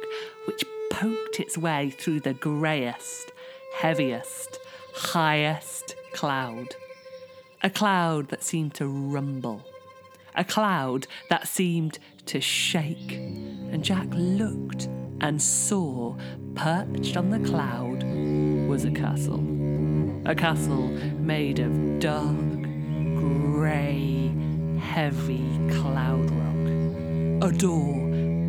which 0.45 0.63
poked 0.91 1.39
its 1.39 1.57
way 1.57 1.89
through 1.89 2.19
the 2.19 2.33
greyest, 2.35 3.31
heaviest, 3.77 4.59
highest 4.97 5.95
cloud. 6.13 6.75
A 7.61 7.69
cloud 7.69 8.29
that 8.29 8.43
seemed 8.43 8.73
to 8.75 8.87
rumble. 8.87 9.63
A 10.35 10.43
cloud 10.43 11.07
that 11.29 11.47
seemed 11.47 11.99
to 12.25 12.41
shake. 12.41 13.11
And 13.11 13.83
Jack 13.83 14.07
looked 14.11 14.85
and 15.21 15.41
saw, 15.41 16.15
perched 16.55 17.15
on 17.15 17.29
the 17.29 17.39
cloud, 17.47 18.03
was 18.67 18.85
a 18.85 18.91
castle. 18.91 19.43
A 20.25 20.33
castle 20.33 20.87
made 21.19 21.59
of 21.59 21.99
dark, 21.99 22.61
grey, 23.15 24.31
heavy 24.79 25.45
cloud 25.69 26.29
rock. 26.31 27.49
A 27.49 27.55
door 27.55 27.93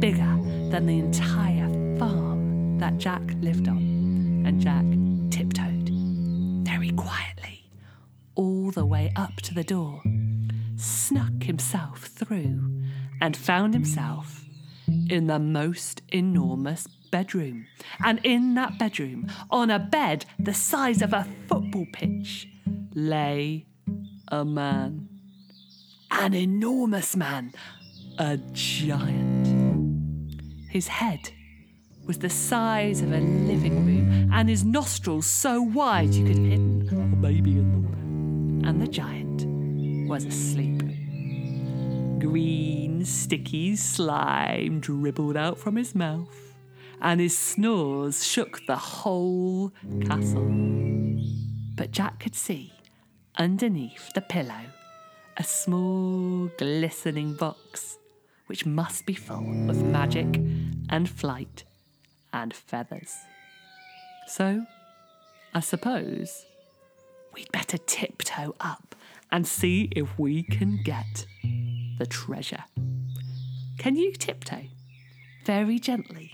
bigger 0.00 0.38
than 0.70 0.86
the 0.86 0.98
entire 0.98 1.68
farm 1.98 2.78
that 2.78 2.96
Jack 2.96 3.22
lived 3.40 3.68
on. 3.68 4.44
And 4.46 4.60
Jack 4.60 4.84
very 6.88 6.96
quietly 6.96 7.70
all 8.34 8.70
the 8.70 8.86
way 8.86 9.12
up 9.16 9.36
to 9.42 9.54
the 9.54 9.64
door, 9.64 10.02
snuck 10.76 11.42
himself 11.42 12.04
through, 12.06 12.84
and 13.20 13.36
found 13.36 13.74
himself 13.74 14.44
in 15.10 15.26
the 15.26 15.38
most 15.38 16.02
enormous 16.08 16.86
bedroom. 17.10 17.66
And 18.04 18.20
in 18.22 18.54
that 18.54 18.78
bedroom, 18.78 19.26
on 19.50 19.70
a 19.70 19.78
bed 19.78 20.24
the 20.38 20.54
size 20.54 21.02
of 21.02 21.12
a 21.12 21.26
football 21.48 21.86
pitch, 21.92 22.48
lay 22.94 23.66
a 24.28 24.44
man. 24.44 25.08
An 26.10 26.34
enormous 26.34 27.16
man, 27.16 27.52
a 28.18 28.36
giant. 28.52 29.48
His 30.70 30.86
head 30.88 31.30
was 32.06 32.18
the 32.18 32.30
size 32.30 33.02
of 33.02 33.12
a 33.12 33.18
living 33.18 33.84
room, 33.84 33.97
and 34.32 34.48
his 34.48 34.64
nostrils 34.64 35.26
so 35.26 35.60
wide 35.62 36.14
you 36.14 36.26
could 36.26 36.36
have 36.36 36.46
hidden 36.46 37.12
a 37.12 37.16
baby 37.16 37.52
in 37.52 37.72
them. 37.72 38.62
And 38.64 38.80
the 38.80 38.88
giant 38.88 39.46
was 40.08 40.24
asleep. 40.24 40.82
Green, 42.18 43.04
sticky 43.04 43.76
slime 43.76 44.80
dribbled 44.80 45.36
out 45.36 45.58
from 45.58 45.76
his 45.76 45.94
mouth, 45.94 46.54
and 47.00 47.20
his 47.20 47.36
snores 47.36 48.26
shook 48.26 48.60
the 48.66 48.76
whole 48.76 49.72
castle. 50.04 50.48
But 51.76 51.92
Jack 51.92 52.20
could 52.20 52.34
see, 52.34 52.72
underneath 53.36 54.12
the 54.14 54.20
pillow, 54.20 54.64
a 55.36 55.44
small, 55.44 56.48
glistening 56.58 57.34
box, 57.34 57.98
which 58.46 58.66
must 58.66 59.06
be 59.06 59.14
full 59.14 59.70
of 59.70 59.82
magic 59.84 60.40
and 60.88 61.08
flight 61.08 61.64
and 62.32 62.52
feathers. 62.52 63.14
So, 64.28 64.66
I 65.54 65.60
suppose 65.60 66.44
we'd 67.34 67.50
better 67.50 67.78
tiptoe 67.78 68.54
up 68.60 68.94
and 69.32 69.46
see 69.46 69.88
if 69.96 70.18
we 70.18 70.42
can 70.42 70.82
get 70.84 71.26
the 71.98 72.06
treasure. 72.06 72.64
Can 73.78 73.96
you 73.96 74.12
tiptoe 74.12 74.66
very 75.46 75.78
gently 75.78 76.32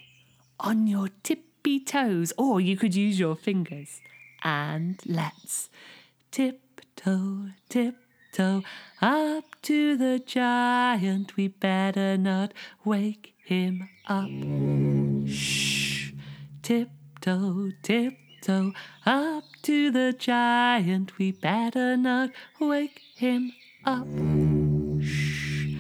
on 0.59 0.89
your 0.89 1.09
tippy 1.23 1.79
toes, 1.79 2.33
or 2.37 2.61
you 2.61 2.77
could 2.77 2.97
use 2.97 3.19
your 3.19 3.37
fingers? 3.37 4.01
And 4.43 5.01
let's 5.07 5.71
tiptoe, 6.33 7.51
tiptoe 7.69 8.65
up 9.01 9.45
to 9.63 9.97
the 9.97 10.19
giant. 10.19 11.37
We 11.37 11.47
better 11.49 12.19
not 12.19 12.53
wake 12.85 13.35
him 13.45 13.89
up. 14.09 14.29
Shh, 15.29 16.11
tiptoe, 16.63 16.91
tiptoe 17.25 17.73
tiptoe, 17.83 18.73
up 19.07 19.45
to 19.63 19.91
the 19.91 20.15
giant. 20.19 21.17
We 21.17 21.33
better 21.33 21.97
not 21.97 22.31
wake 22.61 23.01
him 23.15 23.53
up. 23.87 24.07
Shh, 25.01 25.77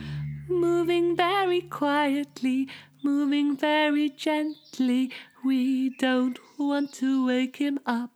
moving 0.48 1.14
very 1.14 1.60
quietly, 1.60 2.68
moving 3.02 3.58
very 3.58 4.08
gently. 4.08 5.12
We 5.44 5.90
don't 5.90 6.38
want 6.58 6.94
to 6.94 7.26
wake 7.26 7.56
him 7.56 7.78
up. 7.84 8.10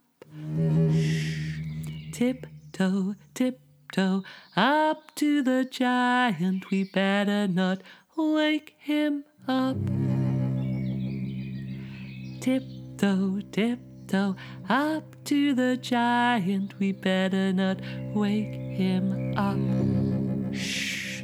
Shh, 0.91 1.61
tiptoe, 2.13 3.15
tiptoe 3.35 4.23
up 4.57 5.15
to 5.17 5.43
the 5.43 5.67
giant. 5.71 6.71
We 6.71 6.85
better 6.85 7.47
not 7.47 7.83
wake 8.17 8.75
him 8.79 9.25
up. 9.47 9.77
Tiptoe, 12.99 13.41
tiptoe 13.53 14.35
up 14.69 15.25
to 15.27 15.55
the 15.55 15.77
giant. 15.77 16.77
We 16.81 16.91
better 16.91 17.53
not 17.53 17.81
wake 18.13 18.55
him 18.55 19.35
up. 19.37 20.53
Shh. 20.53 21.23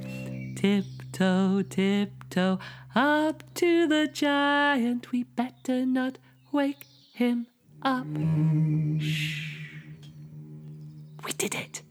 Tiptoe, 0.55 1.63
tiptoe 1.63 2.61
up 2.95 3.43
to 3.55 3.89
the 3.89 4.07
giant. 4.07 5.11
We 5.11 5.25
better 5.25 5.85
not 5.85 6.19
wake 6.53 6.87
him 7.13 7.49
up. 7.83 8.07
Shh. 9.01 9.59
We 11.25 11.33
did 11.33 11.57
it. 11.57 11.83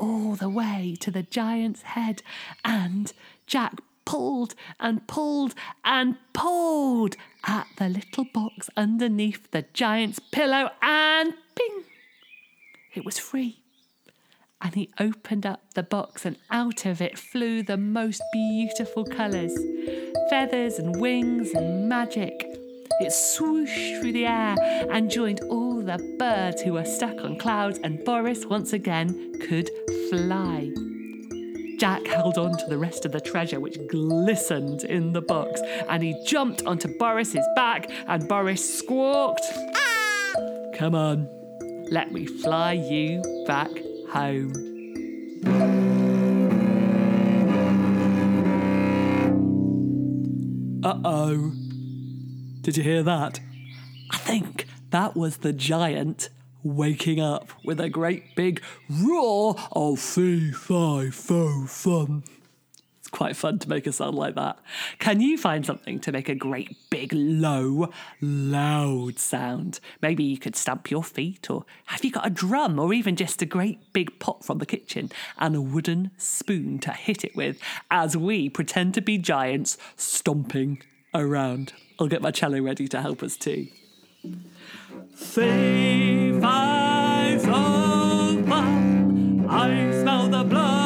All 0.00 0.34
the 0.34 0.48
way 0.48 0.96
to 0.98 1.12
the 1.12 1.22
giant's 1.22 1.82
head, 1.82 2.24
and 2.64 3.12
Jack 3.46 3.80
pulled 4.10 4.56
and 4.80 5.06
pulled 5.06 5.54
and 5.84 6.16
pulled 6.32 7.14
at 7.46 7.68
the 7.76 7.88
little 7.88 8.24
box 8.34 8.68
underneath 8.76 9.48
the 9.52 9.64
giant's 9.72 10.18
pillow, 10.18 10.68
and 10.82 11.32
ping! 11.54 11.84
It 12.92 13.04
was 13.04 13.20
free. 13.20 13.60
And 14.60 14.74
he 14.74 14.90
opened 14.98 15.46
up 15.46 15.60
the 15.74 15.84
box, 15.84 16.26
and 16.26 16.36
out 16.50 16.86
of 16.86 17.00
it 17.00 17.20
flew 17.20 17.62
the 17.62 17.76
most 17.76 18.20
beautiful 18.32 19.04
colours 19.04 19.56
feathers 20.28 20.80
and 20.80 21.00
wings 21.00 21.52
and 21.52 21.88
magic. 21.88 22.32
It 23.00 23.12
swooshed 23.12 24.00
through 24.00 24.12
the 24.12 24.26
air 24.26 24.56
and 24.90 25.08
joined 25.08 25.40
all 25.48 25.80
the 25.80 25.98
birds 26.18 26.62
who 26.62 26.72
were 26.72 26.84
stuck 26.84 27.20
on 27.22 27.38
clouds, 27.38 27.78
and 27.84 28.04
Boris 28.04 28.44
once 28.44 28.72
again 28.72 29.38
could 29.40 29.70
fly. 30.08 30.72
Jack 31.80 32.06
held 32.08 32.36
on 32.36 32.58
to 32.58 32.66
the 32.66 32.76
rest 32.76 33.06
of 33.06 33.12
the 33.12 33.20
treasure, 33.22 33.58
which 33.58 33.78
glistened 33.88 34.84
in 34.84 35.14
the 35.14 35.22
box, 35.22 35.62
and 35.88 36.02
he 36.02 36.14
jumped 36.26 36.62
onto 36.66 36.94
Boris's 36.98 37.46
back, 37.56 37.90
and 38.06 38.28
Boris 38.28 38.78
squawked, 38.78 39.40
Come 40.74 40.94
on, 40.94 41.26
let 41.90 42.12
me 42.12 42.26
fly 42.26 42.74
you 42.74 43.22
back 43.46 43.70
home. 44.10 44.52
Uh 50.84 51.00
oh. 51.02 51.52
Did 52.60 52.76
you 52.76 52.82
hear 52.82 53.02
that? 53.04 53.40
I 54.10 54.18
think 54.18 54.66
that 54.90 55.16
was 55.16 55.38
the 55.38 55.54
giant 55.54 56.28
waking 56.62 57.20
up 57.20 57.50
with 57.64 57.80
a 57.80 57.88
great 57.88 58.34
big 58.34 58.62
roar 58.88 59.56
of 59.72 59.98
fee, 59.98 60.52
fi, 60.52 61.10
fo, 61.10 61.66
fun. 61.66 62.24
It's 62.98 63.08
quite 63.08 63.34
fun 63.34 63.58
to 63.60 63.68
make 63.68 63.86
a 63.86 63.92
sound 63.92 64.16
like 64.16 64.34
that. 64.34 64.58
Can 64.98 65.20
you 65.20 65.38
find 65.38 65.64
something 65.64 65.98
to 66.00 66.12
make 66.12 66.28
a 66.28 66.34
great 66.34 66.76
big, 66.90 67.12
low, 67.12 67.90
loud 68.20 69.18
sound? 69.18 69.80
Maybe 70.02 70.22
you 70.22 70.38
could 70.38 70.54
stamp 70.54 70.90
your 70.90 71.02
feet, 71.02 71.50
or 71.50 71.64
have 71.86 72.04
you 72.04 72.10
got 72.10 72.26
a 72.26 72.30
drum, 72.30 72.78
or 72.78 72.92
even 72.92 73.16
just 73.16 73.40
a 73.42 73.46
great 73.46 73.92
big 73.92 74.18
pot 74.18 74.44
from 74.44 74.58
the 74.58 74.66
kitchen 74.66 75.10
and 75.38 75.56
a 75.56 75.60
wooden 75.60 76.10
spoon 76.18 76.78
to 76.80 76.92
hit 76.92 77.24
it 77.24 77.34
with 77.34 77.58
as 77.90 78.16
we 78.16 78.48
pretend 78.48 78.94
to 78.94 79.00
be 79.00 79.16
giants 79.18 79.78
stomping 79.96 80.82
around? 81.14 81.72
I'll 81.98 82.06
get 82.06 82.22
my 82.22 82.30
cello 82.30 82.60
ready 82.60 82.86
to 82.88 83.00
help 83.00 83.22
us 83.22 83.36
too. 83.36 83.68
Fi, 85.20 86.32
fo, 86.40 87.42
fum. 88.48 89.46
I 89.48 89.92
smell 89.92 90.28
the 90.28 90.42
blood 90.42 90.79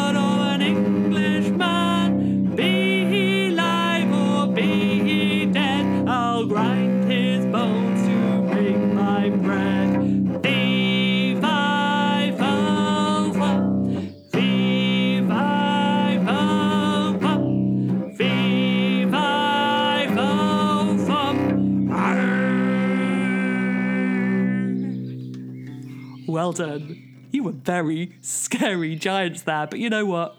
Well 26.44 26.52
done. 26.52 27.26
You 27.30 27.42
were 27.44 27.52
very 27.52 28.18
scary 28.20 28.96
giants 28.96 29.40
there, 29.40 29.66
but 29.66 29.78
you 29.78 29.88
know 29.88 30.04
what? 30.04 30.36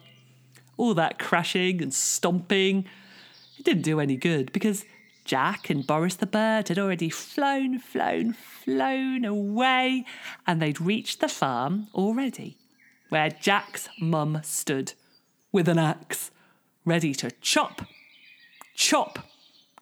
All 0.77 0.93
that 0.93 1.17
crashing 1.17 1.81
and 1.81 1.91
stomping, 1.91 2.85
it 3.57 3.65
didn't 3.65 3.81
do 3.81 3.99
any 3.99 4.15
good 4.15 4.51
because 4.51 4.85
Jack 5.23 5.71
and 5.71 5.87
Boris 5.87 6.13
the 6.13 6.27
bird 6.27 6.67
had 6.67 6.77
already 6.77 7.09
flown, 7.09 7.79
flown, 7.79 8.33
flown 8.33 9.25
away, 9.25 10.05
and 10.45 10.61
they'd 10.61 10.79
reached 10.79 11.21
the 11.21 11.27
farm 11.27 11.87
already, 11.95 12.59
where 13.09 13.31
Jack's 13.31 13.89
mum 13.99 14.41
stood 14.43 14.93
with 15.51 15.67
an 15.67 15.79
axe, 15.79 16.29
ready 16.85 17.15
to 17.15 17.31
chop, 17.41 17.81
chop, 18.75 19.25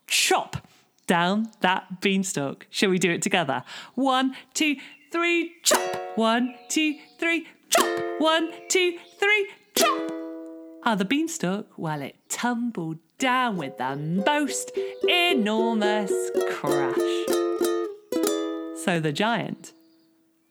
chop 0.07 0.65
down 1.05 1.51
that 1.59 1.99
beanstalk. 1.99 2.65
Shall 2.69 2.91
we 2.91 2.97
do 2.97 3.12
it 3.12 3.21
together? 3.21 3.65
One, 3.95 4.38
two, 4.53 4.77
three, 5.12 5.55
chop! 5.63 6.03
One, 6.15 6.54
two, 6.69 6.95
three, 7.17 7.47
chop! 7.69 7.88
One, 8.19 8.52
two, 8.69 8.99
three, 9.19 9.49
chop! 9.76 10.12
Ah, 10.84 10.93
the 10.95 11.06
beanstalk, 11.06 11.65
well, 11.76 12.04
it 12.04 12.15
tumbled 12.30 12.99
down 13.17 13.58
with 13.58 13.80
the 13.80 13.95
most 13.95 14.71
enormous 15.10 16.12
crash. 16.52 16.95
So 18.84 18.99
the 18.99 19.12
giant, 19.12 19.73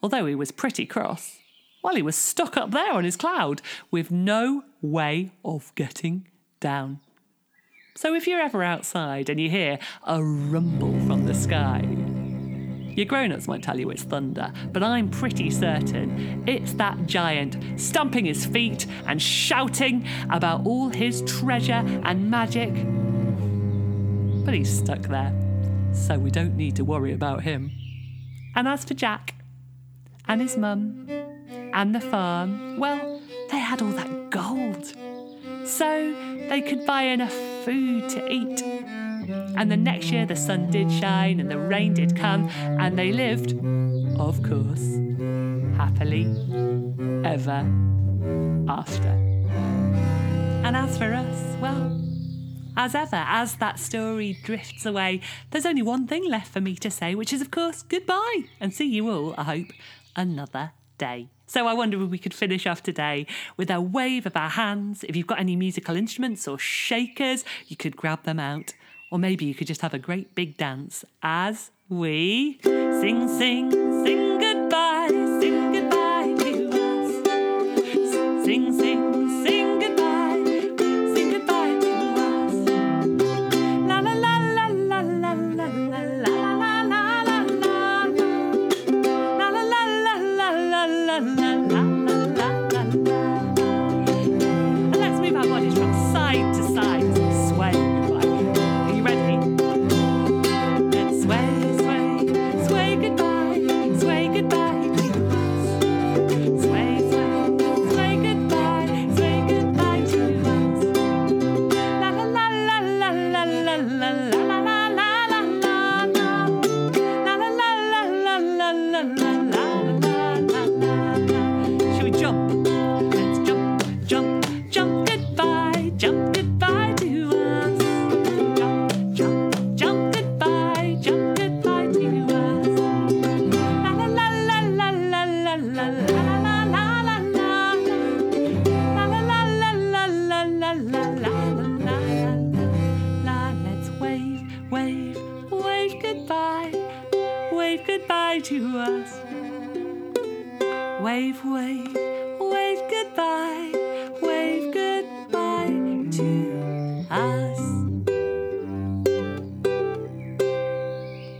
although 0.02 0.26
he 0.26 0.34
was 0.34 0.50
pretty 0.50 0.84
cross, 0.84 1.38
well, 1.84 1.94
he 1.94 2.02
was 2.02 2.16
stuck 2.16 2.56
up 2.56 2.72
there 2.72 2.92
on 2.92 3.04
his 3.04 3.16
cloud 3.16 3.62
with 3.92 4.10
no 4.10 4.64
way 4.80 5.30
of 5.44 5.72
getting 5.76 6.26
down. 6.58 6.98
So 7.94 8.16
if 8.16 8.26
you're 8.26 8.40
ever 8.40 8.64
outside 8.64 9.28
and 9.28 9.38
you 9.38 9.48
hear 9.48 9.78
a 10.04 10.24
rumble 10.24 10.98
from 11.06 11.26
the 11.26 11.34
sky, 11.34 12.01
your 12.94 13.06
grown 13.06 13.32
ups 13.32 13.48
might 13.48 13.62
tell 13.62 13.78
you 13.78 13.90
it's 13.90 14.02
thunder, 14.02 14.52
but 14.72 14.82
I'm 14.82 15.10
pretty 15.10 15.50
certain 15.50 16.44
it's 16.46 16.74
that 16.74 17.06
giant 17.06 17.56
stamping 17.80 18.26
his 18.26 18.44
feet 18.44 18.86
and 19.06 19.20
shouting 19.20 20.06
about 20.30 20.66
all 20.66 20.88
his 20.88 21.22
treasure 21.22 21.82
and 22.04 22.30
magic. 22.30 22.72
But 24.44 24.54
he's 24.54 24.76
stuck 24.76 25.02
there, 25.02 25.32
so 25.92 26.18
we 26.18 26.30
don't 26.30 26.56
need 26.56 26.76
to 26.76 26.84
worry 26.84 27.12
about 27.12 27.42
him. 27.42 27.70
And 28.54 28.68
as 28.68 28.84
for 28.84 28.94
Jack 28.94 29.34
and 30.28 30.40
his 30.40 30.56
mum 30.56 31.08
and 31.72 31.94
the 31.94 32.00
farm, 32.00 32.78
well, 32.78 33.22
they 33.50 33.58
had 33.58 33.80
all 33.80 33.90
that 33.90 34.30
gold. 34.30 34.92
So 35.66 36.14
they 36.48 36.60
could 36.60 36.84
buy 36.84 37.04
enough 37.04 37.32
food 37.64 38.08
to 38.10 38.30
eat 38.30 38.62
and 39.56 39.70
the 39.70 39.76
next 39.76 40.10
year 40.10 40.26
the 40.26 40.36
sun 40.36 40.70
did 40.70 40.90
shine 40.90 41.40
and 41.40 41.50
the 41.50 41.58
rain 41.58 41.94
did 41.94 42.16
come, 42.16 42.48
and 42.58 42.98
they 42.98 43.12
lived, 43.12 43.52
of 44.18 44.42
course, 44.42 44.98
happily 45.76 46.24
ever 47.24 47.66
after. 48.68 49.08
And 50.64 50.76
as 50.76 50.96
for 50.96 51.12
us, 51.12 51.56
well, 51.60 52.00
as 52.76 52.94
ever, 52.94 53.16
as 53.26 53.56
that 53.56 53.78
story 53.78 54.38
drifts 54.42 54.86
away, 54.86 55.20
there's 55.50 55.66
only 55.66 55.82
one 55.82 56.06
thing 56.06 56.24
left 56.24 56.52
for 56.52 56.60
me 56.60 56.74
to 56.76 56.90
say, 56.90 57.14
which 57.14 57.32
is, 57.32 57.40
of 57.40 57.50
course, 57.50 57.82
goodbye, 57.82 58.44
and 58.60 58.72
see 58.72 58.86
you 58.86 59.10
all, 59.10 59.34
I 59.36 59.44
hope, 59.44 59.72
another 60.16 60.72
day. 60.96 61.28
So 61.46 61.66
I 61.66 61.74
wonder 61.74 62.02
if 62.02 62.08
we 62.08 62.18
could 62.18 62.32
finish 62.32 62.66
off 62.66 62.82
today 62.82 63.26
with 63.58 63.70
a 63.70 63.78
wave 63.78 64.24
of 64.24 64.36
our 64.36 64.48
hands. 64.48 65.04
If 65.04 65.16
you've 65.16 65.26
got 65.26 65.38
any 65.38 65.54
musical 65.54 65.96
instruments 65.96 66.48
or 66.48 66.58
shakers, 66.58 67.44
you 67.66 67.76
could 67.76 67.94
grab 67.94 68.22
them 68.22 68.40
out. 68.40 68.72
Or 69.12 69.18
maybe 69.18 69.44
you 69.44 69.54
could 69.54 69.66
just 69.66 69.82
have 69.82 69.92
a 69.92 69.98
great 69.98 70.34
big 70.34 70.56
dance 70.56 71.04
as 71.22 71.70
we 71.90 72.58
sing, 72.62 73.28
sing, 73.28 73.70
sing 73.70 74.41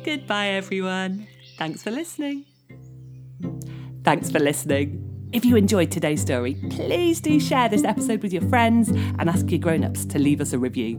Goodbye, 0.05 0.49
everyone. 0.49 1.29
Thanks 1.59 1.83
for 1.83 1.93
listening. 1.93 2.45
Thanks 4.03 4.31
for 4.31 4.41
listening. 4.41 5.09
If 5.33 5.45
you 5.45 5.55
enjoyed 5.57 5.93
today's 5.93 6.21
story, 6.21 6.57
please 6.71 7.21
do 7.21 7.39
share 7.39 7.69
this 7.69 7.85
episode 7.85 8.21
with 8.23 8.33
your 8.33 8.43
friends 8.49 8.89
and 8.89 9.31
ask 9.31 9.49
your 9.51 9.61
grown 9.61 9.85
ups 9.85 10.05
to 10.07 10.19
leave 10.19 10.41
us 10.41 10.53
a 10.53 10.59
review. 10.59 10.99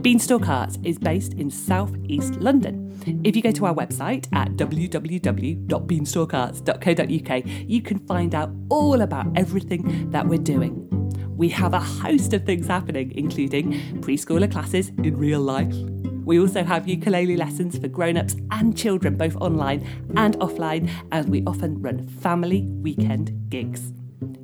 Beanstalk 0.00 0.48
Arts 0.48 0.78
is 0.82 0.98
based 0.98 1.34
in 1.34 1.50
South 1.50 1.94
East 2.08 2.36
London. 2.36 2.88
If 3.22 3.36
you 3.36 3.42
go 3.42 3.52
to 3.52 3.66
our 3.66 3.74
website 3.74 4.26
at 4.32 4.52
www.beanstalkarts.co.uk, 4.52 7.46
you 7.68 7.82
can 7.82 7.98
find 8.06 8.34
out 8.34 8.50
all 8.70 9.02
about 9.02 9.26
everything 9.36 10.10
that 10.10 10.26
we're 10.26 10.38
doing. 10.38 10.88
We 11.36 11.50
have 11.50 11.74
a 11.74 11.80
host 11.80 12.32
of 12.32 12.46
things 12.46 12.66
happening, 12.66 13.12
including 13.14 13.72
preschooler 14.00 14.50
classes 14.50 14.88
in 14.88 15.18
real 15.18 15.40
life. 15.40 15.76
We 16.24 16.38
also 16.38 16.62
have 16.62 16.88
ukulele 16.88 17.36
lessons 17.36 17.78
for 17.78 17.88
grown 17.88 18.16
ups 18.16 18.36
and 18.50 18.76
children, 18.76 19.16
both 19.16 19.36
online 19.36 19.86
and 20.16 20.38
offline, 20.38 20.90
and 21.10 21.28
we 21.28 21.42
often 21.46 21.80
run 21.82 22.06
family 22.06 22.62
weekend 22.62 23.50
gigs. 23.50 23.92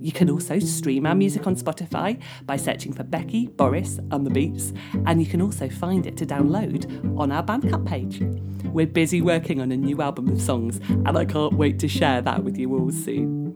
You 0.01 0.13
can 0.13 0.31
also 0.31 0.59
stream 0.59 1.07
our 1.07 1.15
music 1.15 1.47
on 1.47 1.57
Spotify 1.57 2.21
by 2.47 2.57
searching 2.57 2.93
for 2.93 3.05
Becky, 3.05 3.47
Boris, 3.47 3.99
and 4.11 4.27
the 4.27 4.31
Beats, 4.31 4.73
and 5.07 5.21
you 5.21 5.27
can 5.27 5.41
also 5.41 5.69
find 5.69 6.07
it 6.07 6.17
to 6.19 6.27
download 6.27 6.87
on 7.19 7.33
our 7.33 7.43
Bandcamp 7.43 7.87
page. 7.87 8.23
We're 8.67 8.87
busy 8.87 9.23
working 9.23 9.61
on 9.61 9.73
a 9.73 9.77
new 9.77 10.01
album 10.01 10.29
of 10.29 10.41
songs, 10.41 10.81
and 10.89 11.17
I 11.17 11.25
can't 11.25 11.55
wait 11.55 11.79
to 11.81 11.89
share 11.89 12.21
that 12.23 12.45
with 12.45 12.59
you 12.59 12.77
all 12.77 12.91
soon. 12.91 13.55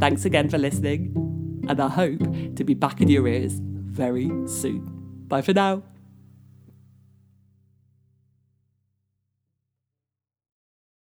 Thanks 0.00 0.24
again 0.24 0.48
for 0.48 0.58
listening, 0.58 1.64
and 1.68 1.80
I 1.80 1.88
hope 1.88 2.20
to 2.56 2.64
be 2.64 2.74
back 2.74 3.00
in 3.00 3.08
your 3.08 3.26
ears 3.28 3.54
very 3.60 4.30
soon. 4.46 4.88
Bye 5.28 5.42
for 5.42 5.52
now. 5.52 5.82